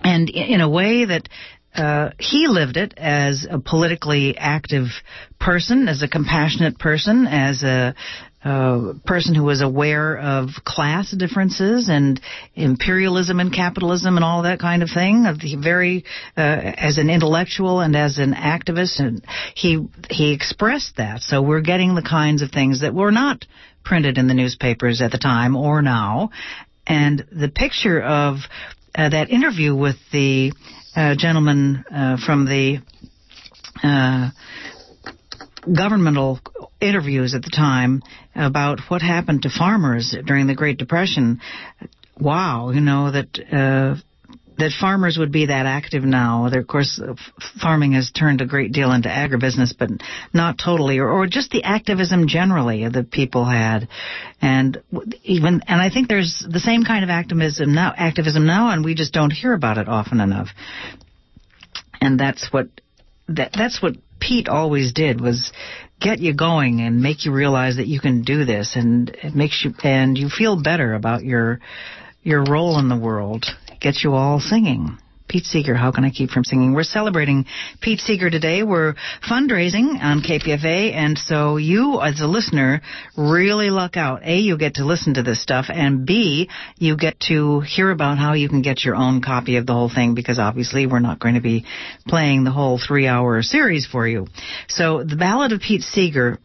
And 0.00 0.30
in 0.30 0.60
a 0.60 0.68
way 0.68 1.04
that 1.04 1.28
uh, 1.74 2.10
he 2.18 2.46
lived 2.48 2.76
it 2.76 2.94
as 2.96 3.46
a 3.48 3.60
politically 3.60 4.36
active 4.36 4.86
person, 5.38 5.88
as 5.88 6.02
a 6.02 6.08
compassionate 6.08 6.78
person, 6.78 7.26
as 7.26 7.62
a 7.62 7.94
uh, 8.42 8.94
person 9.04 9.34
who 9.34 9.44
was 9.44 9.60
aware 9.60 10.18
of 10.18 10.48
class 10.64 11.10
differences 11.10 11.90
and 11.90 12.20
imperialism 12.54 13.38
and 13.38 13.52
capitalism 13.52 14.16
and 14.16 14.24
all 14.24 14.42
that 14.42 14.58
kind 14.58 14.82
of 14.82 14.88
thing. 14.88 15.26
Very 15.62 16.04
uh, 16.36 16.40
as 16.40 16.98
an 16.98 17.10
intellectual 17.10 17.80
and 17.80 17.94
as 17.94 18.18
an 18.18 18.32
activist, 18.32 18.98
and 18.98 19.24
he 19.54 19.86
he 20.08 20.32
expressed 20.32 20.96
that. 20.96 21.20
So 21.20 21.42
we're 21.42 21.60
getting 21.60 21.94
the 21.94 22.02
kinds 22.02 22.40
of 22.42 22.50
things 22.50 22.80
that 22.80 22.94
were 22.94 23.12
not 23.12 23.44
printed 23.84 24.18
in 24.18 24.26
the 24.26 24.34
newspapers 24.34 25.02
at 25.02 25.12
the 25.12 25.18
time 25.18 25.54
or 25.54 25.82
now. 25.82 26.30
And 26.86 27.24
the 27.30 27.48
picture 27.48 28.00
of 28.02 28.38
uh, 28.94 29.08
that 29.08 29.30
interview 29.30 29.74
with 29.74 29.96
the 30.12 30.52
uh, 30.96 31.14
gentleman 31.16 31.84
uh, 31.90 32.16
from 32.24 32.46
the 32.46 32.78
uh, 33.82 34.30
governmental 35.64 36.40
interviews 36.80 37.34
at 37.34 37.42
the 37.42 37.50
time 37.50 38.02
about 38.34 38.80
what 38.88 39.02
happened 39.02 39.42
to 39.42 39.50
farmers 39.50 40.14
during 40.26 40.46
the 40.46 40.54
Great 40.54 40.78
Depression. 40.78 41.40
Wow, 42.18 42.70
you 42.70 42.80
know 42.80 43.10
that 43.10 43.38
uh, 43.52 44.00
that 44.60 44.72
farmers 44.80 45.18
would 45.18 45.32
be 45.32 45.46
that 45.46 45.66
active 45.66 46.04
now. 46.04 46.46
Of 46.46 46.66
course, 46.66 47.00
farming 47.60 47.92
has 47.92 48.10
turned 48.10 48.40
a 48.40 48.46
great 48.46 48.72
deal 48.72 48.92
into 48.92 49.08
agribusiness, 49.08 49.74
but 49.76 49.90
not 50.32 50.58
totally, 50.62 50.98
or, 50.98 51.10
or 51.10 51.26
just 51.26 51.50
the 51.50 51.64
activism 51.64 52.28
generally 52.28 52.88
that 52.88 53.10
people 53.10 53.44
had, 53.44 53.88
and 54.40 54.82
even 55.24 55.62
and 55.66 55.80
I 55.80 55.90
think 55.90 56.08
there's 56.08 56.44
the 56.48 56.60
same 56.60 56.84
kind 56.84 57.04
of 57.04 57.10
activism 57.10 57.74
now, 57.74 57.92
activism 57.96 58.46
now, 58.46 58.70
and 58.70 58.84
we 58.84 58.94
just 58.94 59.12
don't 59.12 59.30
hear 59.32 59.52
about 59.52 59.78
it 59.78 59.88
often 59.88 60.20
enough. 60.20 60.48
And 62.00 62.18
that's 62.18 62.48
what 62.52 62.68
that 63.28 63.52
that's 63.56 63.82
what 63.82 63.96
Pete 64.20 64.48
always 64.48 64.92
did 64.92 65.20
was 65.20 65.52
get 66.00 66.18
you 66.18 66.34
going 66.34 66.80
and 66.80 67.02
make 67.02 67.24
you 67.24 67.32
realize 67.32 67.76
that 67.76 67.86
you 67.86 68.00
can 68.00 68.22
do 68.22 68.44
this, 68.44 68.76
and 68.76 69.10
it 69.10 69.34
makes 69.34 69.64
you 69.64 69.74
and 69.82 70.16
you 70.16 70.28
feel 70.28 70.62
better 70.62 70.94
about 70.94 71.24
your 71.24 71.60
your 72.22 72.44
role 72.44 72.78
in 72.78 72.88
the 72.88 72.98
world 72.98 73.46
gets 73.80 74.04
you 74.04 74.14
all 74.14 74.40
singing. 74.40 74.98
Pete 75.30 75.44
Seeger, 75.44 75.76
how 75.76 75.92
can 75.92 76.04
I 76.04 76.10
keep 76.10 76.30
from 76.30 76.42
singing? 76.42 76.74
We're 76.74 76.82
celebrating 76.82 77.46
Pete 77.80 78.00
Seeger 78.00 78.30
today. 78.30 78.64
We're 78.64 78.94
fundraising 79.28 80.00
on 80.02 80.22
KPFA, 80.22 80.92
and 80.92 81.16
so 81.16 81.56
you, 81.56 82.00
as 82.00 82.20
a 82.20 82.26
listener, 82.26 82.82
really 83.16 83.70
luck 83.70 83.96
out. 83.96 84.22
A, 84.24 84.38
you 84.38 84.58
get 84.58 84.74
to 84.74 84.84
listen 84.84 85.14
to 85.14 85.22
this 85.22 85.40
stuff, 85.40 85.66
and 85.68 86.04
B, 86.04 86.50
you 86.78 86.96
get 86.96 87.20
to 87.28 87.60
hear 87.60 87.92
about 87.92 88.18
how 88.18 88.32
you 88.32 88.48
can 88.48 88.60
get 88.60 88.84
your 88.84 88.96
own 88.96 89.22
copy 89.22 89.56
of 89.56 89.66
the 89.66 89.72
whole 89.72 89.88
thing, 89.88 90.16
because 90.16 90.40
obviously 90.40 90.88
we're 90.88 90.98
not 90.98 91.20
going 91.20 91.36
to 91.36 91.40
be 91.40 91.64
playing 92.08 92.42
the 92.42 92.50
whole 92.50 92.80
three-hour 92.84 93.42
series 93.42 93.86
for 93.86 94.08
you. 94.08 94.26
So, 94.66 95.04
the 95.04 95.16
Ballad 95.16 95.52
of 95.52 95.60
Pete 95.60 95.82
Seeger 95.82 96.40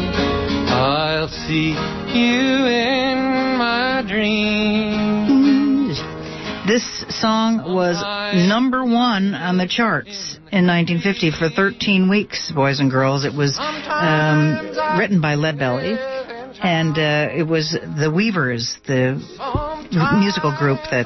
I'll 0.69 1.27
see 1.27 1.69
you 1.69 2.65
in 2.67 3.57
my 3.57 4.03
dreams. 4.07 5.97
This 6.67 7.05
song 7.21 7.73
was 7.73 7.95
number 8.47 8.83
one 8.83 9.33
on 9.33 9.57
the 9.57 9.67
charts 9.67 10.37
in 10.51 10.67
1950 10.67 11.31
for 11.31 11.49
13 11.49 12.09
weeks, 12.09 12.51
boys 12.53 12.79
and 12.79 12.91
girls. 12.91 13.25
It 13.25 13.33
was 13.33 13.57
um, 13.57 14.99
written 14.99 15.21
by 15.21 15.35
Leadbelly, 15.35 15.97
and 16.61 16.97
uh, 16.97 17.33
it 17.33 17.47
was 17.47 17.71
the 17.71 18.11
Weavers, 18.11 18.77
the 18.85 19.19
musical 20.19 20.55
group 20.57 20.79
that 20.91 21.05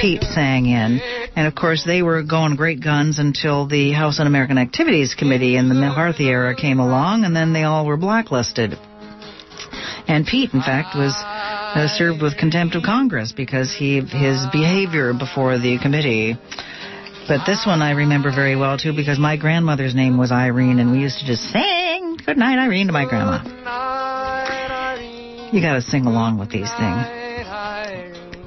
Pete 0.00 0.22
sang 0.22 0.66
in. 0.66 1.00
And 1.34 1.46
of 1.46 1.54
course, 1.54 1.84
they 1.84 2.02
were 2.02 2.22
going 2.22 2.56
great 2.56 2.82
guns 2.82 3.18
until 3.18 3.66
the 3.66 3.92
House 3.92 4.20
Un-American 4.20 4.58
Activities 4.58 5.14
Committee 5.14 5.56
in 5.56 5.68
the 5.68 5.74
McCarthy 5.74 6.28
era 6.28 6.54
came 6.54 6.78
along, 6.78 7.24
and 7.24 7.34
then 7.34 7.52
they 7.52 7.64
all 7.64 7.86
were 7.86 7.96
blacklisted. 7.96 8.76
And 10.08 10.26
Pete, 10.26 10.52
in 10.52 10.60
fact, 10.60 10.96
was 10.96 11.14
uh, 11.16 11.88
served 11.88 12.20
with 12.20 12.36
contempt 12.36 12.74
of 12.74 12.82
Congress 12.82 13.32
because 13.32 13.72
he 13.72 14.00
his 14.00 14.44
behavior 14.52 15.12
before 15.14 15.58
the 15.58 15.78
committee. 15.80 16.36
But 17.28 17.46
this 17.46 17.64
one 17.64 17.82
I 17.82 17.92
remember 17.92 18.30
very 18.34 18.56
well 18.56 18.76
too 18.76 18.92
because 18.94 19.18
my 19.18 19.36
grandmother's 19.36 19.94
name 19.94 20.18
was 20.18 20.32
Irene, 20.32 20.80
and 20.80 20.90
we 20.90 20.98
used 20.98 21.20
to 21.20 21.26
just 21.26 21.42
sing 21.52 22.18
"Good 22.26 22.36
Night, 22.36 22.58
Irene" 22.58 22.88
to 22.88 22.92
my 22.92 23.06
grandma. 23.06 23.42
You 25.52 25.60
got 25.60 25.74
to 25.74 25.82
sing 25.82 26.06
along 26.06 26.38
with 26.38 26.50
these 26.50 26.70
things. 26.78 27.21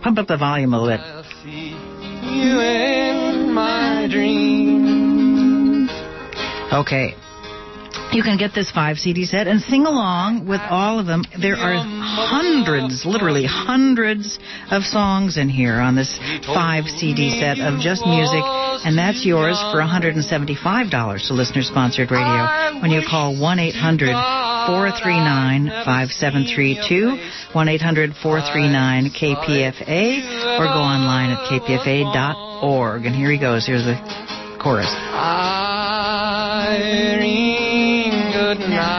Pump 0.06 0.20
up 0.20 0.28
the 0.28 0.38
volume 0.38 0.72
a 0.76 0.80
little 0.80 0.98
bit. 0.98 1.26
You 1.50 2.60
in 2.62 3.52
my 3.52 4.08
dreams. 4.08 5.90
Okay. 6.72 7.16
You 8.14 8.22
can 8.22 8.38
get 8.38 8.54
this 8.54 8.70
five 8.70 8.98
CD 8.98 9.26
set 9.26 9.48
and 9.48 9.60
sing 9.62 9.88
along 9.88 10.46
with 10.46 10.62
all 10.70 11.00
of 11.00 11.08
them. 11.08 11.24
There 11.42 11.56
are 11.56 11.82
hundreds, 11.82 13.04
literally 13.04 13.48
hundreds 13.50 14.38
of 14.70 14.84
songs 14.84 15.38
in 15.38 15.50
here 15.50 15.74
on 15.74 15.96
this 15.96 16.20
five 16.46 16.86
CD 16.86 17.42
set 17.42 17.58
of 17.58 17.80
just 17.80 18.06
music, 18.06 18.44
and 18.86 18.96
that's 18.96 19.26
yours 19.26 19.58
for 19.74 19.82
$175 19.82 21.28
to 21.28 21.34
listener 21.34 21.64
sponsored 21.64 22.12
radio 22.12 22.80
when 22.80 22.92
you 22.92 23.02
call 23.10 23.36
1 23.42 23.58
800 23.58 24.45
439 24.68 25.70
5732, 25.86 27.54
1 27.54 27.70
800 27.70 28.16
439 28.16 29.12
KPFA, 29.12 30.60
or 30.60 30.66
go 30.66 30.82
online 30.82 31.32
at 31.32 31.40
kpfa.org. 31.50 33.06
And 33.06 33.16
here 33.16 33.32
he 33.32 33.38
goes. 33.38 33.66
Here's 33.66 33.86
the 33.86 33.96
chorus. 34.62 34.92
Irene, 36.76 38.32
good 38.34 38.60
night. 38.70 38.95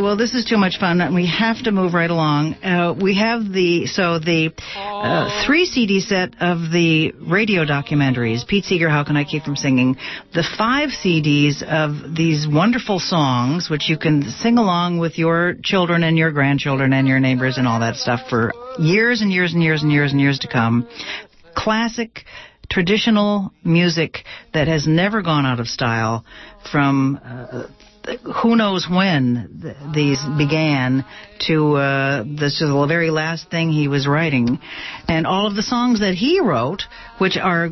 Well, 0.00 0.16
this 0.16 0.34
is 0.34 0.44
too 0.44 0.56
much 0.56 0.78
fun, 0.78 1.00
and 1.00 1.14
we 1.14 1.26
have 1.26 1.62
to 1.64 1.72
move 1.72 1.92
right 1.92 2.10
along. 2.10 2.54
Uh, 2.54 2.94
we 3.00 3.16
have 3.18 3.52
the 3.52 3.86
so 3.86 4.18
the 4.18 4.52
uh, 4.76 5.44
three 5.44 5.66
CD 5.66 6.00
set 6.00 6.34
of 6.40 6.70
the 6.70 7.12
radio 7.20 7.64
documentaries. 7.64 8.46
Pete 8.46 8.64
Seeger, 8.64 8.88
How 8.88 9.02
Can 9.02 9.16
I 9.16 9.24
Keep 9.24 9.42
from 9.42 9.56
Singing? 9.56 9.96
The 10.34 10.44
five 10.56 10.90
CDs 10.90 11.62
of 11.62 12.14
these 12.14 12.46
wonderful 12.48 13.00
songs, 13.00 13.68
which 13.68 13.88
you 13.88 13.98
can 13.98 14.22
sing 14.30 14.58
along 14.58 14.98
with 14.98 15.18
your 15.18 15.54
children 15.62 16.04
and 16.04 16.16
your 16.16 16.30
grandchildren 16.30 16.92
and 16.92 17.08
your 17.08 17.18
neighbors 17.18 17.58
and 17.58 17.66
all 17.66 17.80
that 17.80 17.96
stuff 17.96 18.20
for 18.30 18.52
years 18.78 19.20
and 19.20 19.32
years 19.32 19.52
and 19.52 19.62
years 19.62 19.82
and 19.82 19.90
years 19.90 20.12
and 20.12 20.20
years 20.20 20.38
to 20.40 20.48
come. 20.48 20.88
Classic 21.56 22.24
traditional 22.70 23.52
music 23.64 24.18
that 24.54 24.68
has 24.68 24.86
never 24.86 25.22
gone 25.22 25.46
out 25.46 25.58
of 25.58 25.66
style 25.66 26.24
from 26.70 27.18
uh, 27.24 27.66
who 28.42 28.56
knows 28.56 28.86
when 28.88 29.60
th- 29.62 29.76
these 29.94 30.20
began 30.36 31.04
to 31.46 31.76
uh, 31.76 32.24
this 32.24 32.60
is 32.60 32.68
the 32.70 32.86
very 32.88 33.10
last 33.10 33.50
thing 33.50 33.70
he 33.70 33.88
was 33.88 34.06
writing, 34.06 34.58
and 35.08 35.26
all 35.26 35.46
of 35.46 35.54
the 35.54 35.62
songs 35.62 36.00
that 36.00 36.14
he 36.14 36.40
wrote, 36.40 36.82
which 37.18 37.36
are 37.36 37.68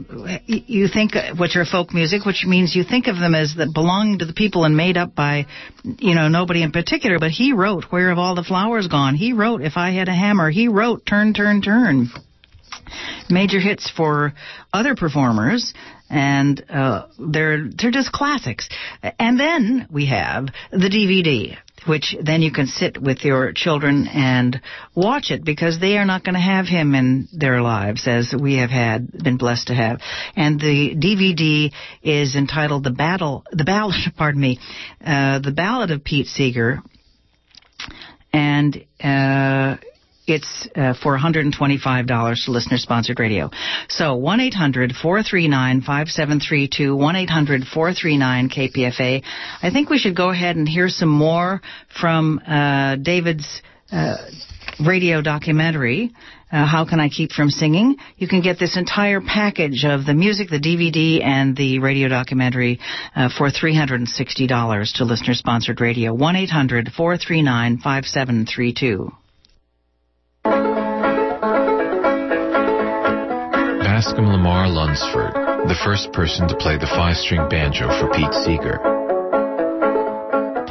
you 0.46 0.88
think 0.88 1.12
which 1.38 1.56
are 1.56 1.64
folk 1.64 1.92
music, 1.92 2.24
which 2.24 2.44
means 2.46 2.76
you 2.76 2.84
think 2.84 3.06
of 3.06 3.16
them 3.16 3.34
as 3.34 3.54
that 3.56 3.72
belonging 3.72 4.18
to 4.18 4.24
the 4.24 4.32
people 4.32 4.64
and 4.64 4.76
made 4.76 4.96
up 4.96 5.14
by 5.14 5.46
you 5.82 6.14
know 6.14 6.28
nobody 6.28 6.62
in 6.62 6.72
particular, 6.72 7.18
but 7.18 7.30
he 7.30 7.52
wrote 7.52 7.84
"Where 7.90 8.10
Have 8.10 8.18
All 8.18 8.34
the 8.34 8.44
Flowers 8.44 8.88
Gone?" 8.88 9.14
He 9.14 9.32
wrote 9.32 9.62
"If 9.62 9.76
I 9.76 9.90
Had 9.90 10.08
a 10.08 10.14
Hammer." 10.14 10.50
He 10.50 10.68
wrote 10.68 11.06
"Turn, 11.06 11.34
Turn, 11.34 11.62
Turn." 11.62 12.10
Major 13.28 13.58
hits 13.58 13.90
for 13.90 14.32
other 14.72 14.94
performers, 14.94 15.74
and 16.08 16.64
uh, 16.68 17.06
they're 17.18 17.68
they're 17.68 17.90
just 17.90 18.12
classics. 18.12 18.68
And 19.18 19.38
then 19.38 19.88
we 19.90 20.06
have 20.06 20.46
the 20.70 20.88
DVD, 20.88 21.56
which 21.86 22.14
then 22.22 22.42
you 22.42 22.52
can 22.52 22.66
sit 22.66 23.00
with 23.00 23.24
your 23.24 23.52
children 23.52 24.06
and 24.08 24.60
watch 24.94 25.30
it 25.30 25.44
because 25.44 25.80
they 25.80 25.98
are 25.98 26.04
not 26.04 26.24
going 26.24 26.34
to 26.34 26.40
have 26.40 26.66
him 26.66 26.94
in 26.94 27.28
their 27.32 27.60
lives 27.60 28.06
as 28.06 28.34
we 28.38 28.58
have 28.58 28.70
had 28.70 29.10
been 29.12 29.36
blessed 29.36 29.68
to 29.68 29.74
have. 29.74 30.00
And 30.36 30.60
the 30.60 30.94
DVD 30.94 31.72
is 32.02 32.36
entitled 32.36 32.84
"The 32.84 32.90
Battle," 32.90 33.44
the 33.50 33.64
ballad, 33.64 33.96
pardon 34.16 34.40
me, 34.40 34.60
uh, 35.04 35.40
the 35.40 35.52
Ballad 35.52 35.90
of 35.90 36.04
Pete 36.04 36.26
Seeger, 36.26 36.80
and. 38.32 38.84
Uh, 39.02 39.76
it's 40.26 40.68
uh, 40.74 40.94
for 40.94 41.16
$125 41.16 42.44
to 42.44 42.50
listener 42.50 42.78
sponsored 42.78 43.20
radio. 43.20 43.50
So 43.88 44.16
1 44.16 44.40
800 44.40 44.92
439 45.00 45.80
5732, 45.80 46.96
1 46.96 47.16
800 47.16 47.64
439 47.64 48.50
KPFA. 48.50 49.22
I 49.62 49.70
think 49.70 49.90
we 49.90 49.98
should 49.98 50.16
go 50.16 50.30
ahead 50.30 50.56
and 50.56 50.68
hear 50.68 50.88
some 50.88 51.08
more 51.08 51.60
from 52.00 52.40
uh, 52.46 52.96
David's. 52.96 53.62
Uh, 53.90 54.16
radio 54.84 55.22
documentary, 55.22 56.12
uh, 56.52 56.66
How 56.66 56.84
Can 56.84 57.00
I 57.00 57.08
Keep 57.08 57.32
From 57.32 57.50
Singing? 57.50 57.96
You 58.16 58.28
can 58.28 58.42
get 58.42 58.58
this 58.58 58.76
entire 58.76 59.20
package 59.20 59.84
of 59.84 60.04
the 60.04 60.12
music, 60.12 60.50
the 60.50 60.58
DVD, 60.58 61.22
and 61.22 61.56
the 61.56 61.78
radio 61.78 62.08
documentary 62.08 62.80
uh, 63.14 63.28
for 63.28 63.48
$360 63.48 64.96
to 64.96 65.04
listener 65.04 65.34
sponsored 65.34 65.80
radio. 65.80 66.12
1 66.12 66.36
800 66.36 66.92
439 66.92 67.78
5732. 67.78 69.12
Bascom 73.96 74.28
Lamar 74.28 74.68
Lunsford, 74.68 75.32
the 75.72 75.78
first 75.82 76.12
person 76.12 76.46
to 76.48 76.54
play 76.54 76.76
the 76.76 76.86
five-string 76.86 77.48
banjo 77.48 77.88
for 77.88 78.12
Pete 78.12 78.34
Seeger. 78.44 78.76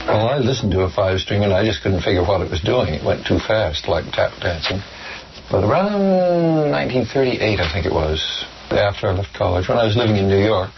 Well, 0.05 0.29
I 0.29 0.37
listened 0.37 0.71
to 0.73 0.81
a 0.81 0.91
five 0.91 1.17
string 1.21 1.43
and 1.43 1.51
I 1.51 1.65
just 1.65 1.81
couldn't 1.81 2.01
figure 2.01 2.21
what 2.21 2.41
it 2.41 2.51
was 2.51 2.61
doing. 2.61 2.93
It 2.93 3.03
went 3.03 3.25
too 3.25 3.39
fast, 3.39 3.87
like 3.87 4.05
tap 4.13 4.39
dancing. 4.39 4.77
But 5.49 5.65
around 5.65 6.69
1938, 6.69 7.41
I 7.59 7.73
think 7.73 7.87
it 7.87 7.91
was, 7.91 8.21
after 8.69 9.07
I 9.07 9.13
left 9.13 9.33
college, 9.33 9.67
when 9.69 9.79
I 9.79 9.85
was 9.85 9.97
living 9.97 10.17
in 10.17 10.29
New 10.29 10.45
York, 10.45 10.69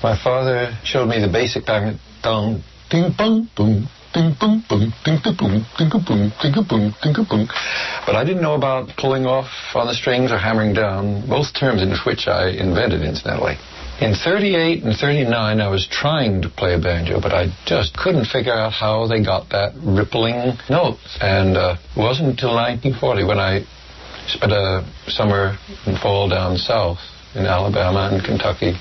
my 0.00 0.14
father 0.14 0.78
showed 0.84 1.06
me 1.06 1.18
the 1.18 1.26
basic 1.26 1.66
dong, 1.66 1.98
dong, 2.22 2.62
ding, 2.90 3.10
bong, 3.18 3.50
boom, 3.56 3.88
ding, 4.12 4.34
boom, 4.40 4.64
boom, 4.68 4.92
ding, 5.04 5.18
boom, 5.22 5.66
ding, 5.76 5.90
boom, 5.90 6.32
ding, 6.40 6.64
boom, 6.68 6.94
ding, 7.02 7.24
boom. 7.28 7.48
But 8.06 8.16
I 8.16 8.24
didn't 8.24 8.42
know 8.42 8.54
about 8.54 8.90
pulling 8.96 9.26
off 9.26 9.50
on 9.74 9.86
the 9.86 9.94
strings 9.94 10.32
or 10.32 10.38
hammering 10.38 10.74
down, 10.74 11.28
both 11.28 11.52
terms 11.58 11.82
in 11.82 11.94
which 12.04 12.26
I 12.26 12.50
invented, 12.50 13.02
incidentally. 13.02 13.56
In 14.00 14.14
38 14.14 14.84
and 14.84 14.94
39, 14.94 15.60
I 15.60 15.68
was 15.68 15.88
trying 15.90 16.42
to 16.42 16.48
play 16.48 16.74
a 16.74 16.78
banjo, 16.78 17.20
but 17.20 17.34
I 17.34 17.50
just 17.66 17.96
couldn't 17.96 18.26
figure 18.26 18.54
out 18.54 18.72
how 18.72 19.08
they 19.08 19.24
got 19.24 19.50
that 19.50 19.74
rippling 19.74 20.56
note. 20.70 20.98
And 21.20 21.56
uh, 21.56 21.76
it 21.96 21.98
wasn't 21.98 22.30
until 22.30 22.54
1940 22.54 23.24
when 23.24 23.40
I 23.40 23.66
spent 24.28 24.52
a 24.52 24.86
summer 25.08 25.58
and 25.84 25.98
fall 25.98 26.28
down 26.28 26.58
south 26.58 26.98
in 27.34 27.44
Alabama 27.46 28.10
and 28.12 28.24
Kentucky. 28.24 28.78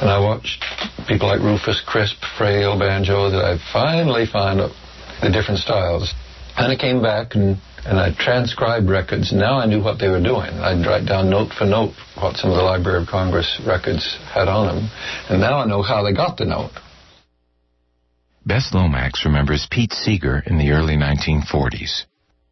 And 0.00 0.08
I 0.08 0.20
watched 0.20 0.64
people 1.08 1.26
like 1.28 1.40
Rufus 1.40 1.82
Crisp, 1.84 2.16
frail 2.36 2.78
banjo, 2.78 3.30
that 3.30 3.44
I 3.44 3.58
finally 3.72 4.26
found 4.26 4.60
the 4.60 5.30
different 5.30 5.58
styles. 5.58 6.14
And 6.56 6.70
I 6.70 6.76
came 6.76 7.02
back 7.02 7.34
and, 7.34 7.58
and 7.84 7.98
I 7.98 8.14
transcribed 8.16 8.88
records. 8.88 9.32
Now 9.32 9.58
I 9.58 9.66
knew 9.66 9.82
what 9.82 9.98
they 9.98 10.08
were 10.08 10.22
doing. 10.22 10.50
I'd 10.58 10.86
write 10.86 11.06
down 11.06 11.30
note 11.30 11.52
for 11.52 11.64
note 11.64 11.94
what 12.20 12.36
some 12.36 12.50
of 12.50 12.56
the 12.56 12.62
Library 12.62 13.02
of 13.02 13.08
Congress 13.08 13.60
records 13.66 14.18
had 14.32 14.46
on 14.46 14.66
them. 14.66 14.90
And 15.30 15.40
now 15.40 15.58
I 15.58 15.66
know 15.66 15.82
how 15.82 16.04
they 16.04 16.12
got 16.12 16.36
the 16.36 16.44
note. 16.44 16.72
Bess 18.46 18.70
Lomax 18.72 19.24
remembers 19.24 19.66
Pete 19.70 19.92
Seeger 19.92 20.42
in 20.46 20.58
the 20.58 20.70
early 20.70 20.96
1940s. 20.96 22.04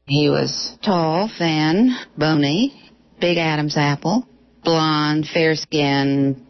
He 0.07 0.29
was 0.29 0.77
tall, 0.85 1.31
thin, 1.39 1.97
bony, 2.19 2.93
big 3.21 3.39
Adam's 3.39 3.77
apple, 3.77 4.29
blonde, 4.63 5.27
fair 5.27 5.55
skinned, 5.55 6.46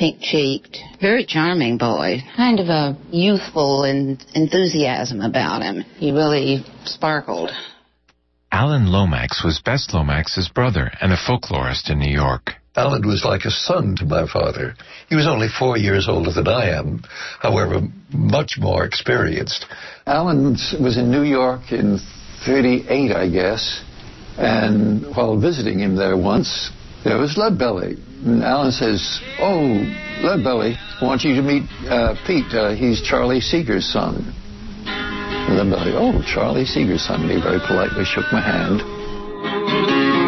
pink 0.00 0.22
cheeked, 0.22 0.78
very 1.02 1.26
charming 1.26 1.76
boy. 1.76 2.16
Kind 2.34 2.58
of 2.58 2.68
a 2.68 2.96
youthful 3.10 3.84
and 3.84 4.24
enthusiasm 4.34 5.20
about 5.20 5.60
him. 5.60 5.82
He 5.98 6.10
really 6.10 6.64
sparkled. 6.84 7.50
Alan 8.50 8.86
Lomax 8.86 9.44
was 9.44 9.60
Bess 9.62 9.88
Lomax's 9.92 10.48
brother 10.48 10.90
and 11.02 11.12
a 11.12 11.18
folklorist 11.18 11.90
in 11.90 11.98
New 11.98 12.10
York. 12.10 12.54
Alan 12.76 13.06
was 13.06 13.26
like 13.26 13.44
a 13.44 13.50
son 13.50 13.94
to 13.98 14.06
my 14.06 14.26
father. 14.26 14.74
He 15.10 15.16
was 15.16 15.26
only 15.28 15.48
four 15.48 15.76
years 15.76 16.08
older 16.08 16.32
than 16.32 16.48
I 16.48 16.70
am, 16.78 17.04
however, 17.40 17.82
much 18.10 18.56
more 18.58 18.86
experienced. 18.86 19.66
Alan 20.06 20.56
was 20.80 20.96
in 20.96 21.10
New 21.10 21.24
York 21.24 21.72
in 21.72 21.98
38, 22.46 23.12
I 23.12 23.28
guess, 23.28 23.84
and 24.38 25.14
while 25.14 25.38
visiting 25.38 25.78
him 25.78 25.94
there 25.94 26.16
once, 26.16 26.70
there 27.04 27.18
was 27.18 27.36
Leadbelly. 27.36 27.98
And 28.24 28.42
Alan 28.42 28.72
says, 28.72 29.20
Oh, 29.38 29.80
Leadbelly, 30.20 30.76
I 30.76 31.04
want 31.04 31.22
you 31.24 31.34
to 31.36 31.42
meet 31.42 31.62
uh, 31.88 32.14
Pete. 32.26 32.52
Uh, 32.52 32.74
he's 32.74 33.00
Charlie 33.02 33.40
Seeger's 33.40 33.90
son. 33.90 34.34
And 34.84 35.58
Leadbelly, 35.58 35.94
oh, 35.94 36.22
Charlie 36.22 36.66
Seeger's 36.66 37.02
son. 37.06 37.22
And 37.22 37.30
he 37.30 37.40
very 37.40 37.60
politely 37.66 38.04
shook 38.04 38.26
my 38.32 38.40
hand. 38.40 40.19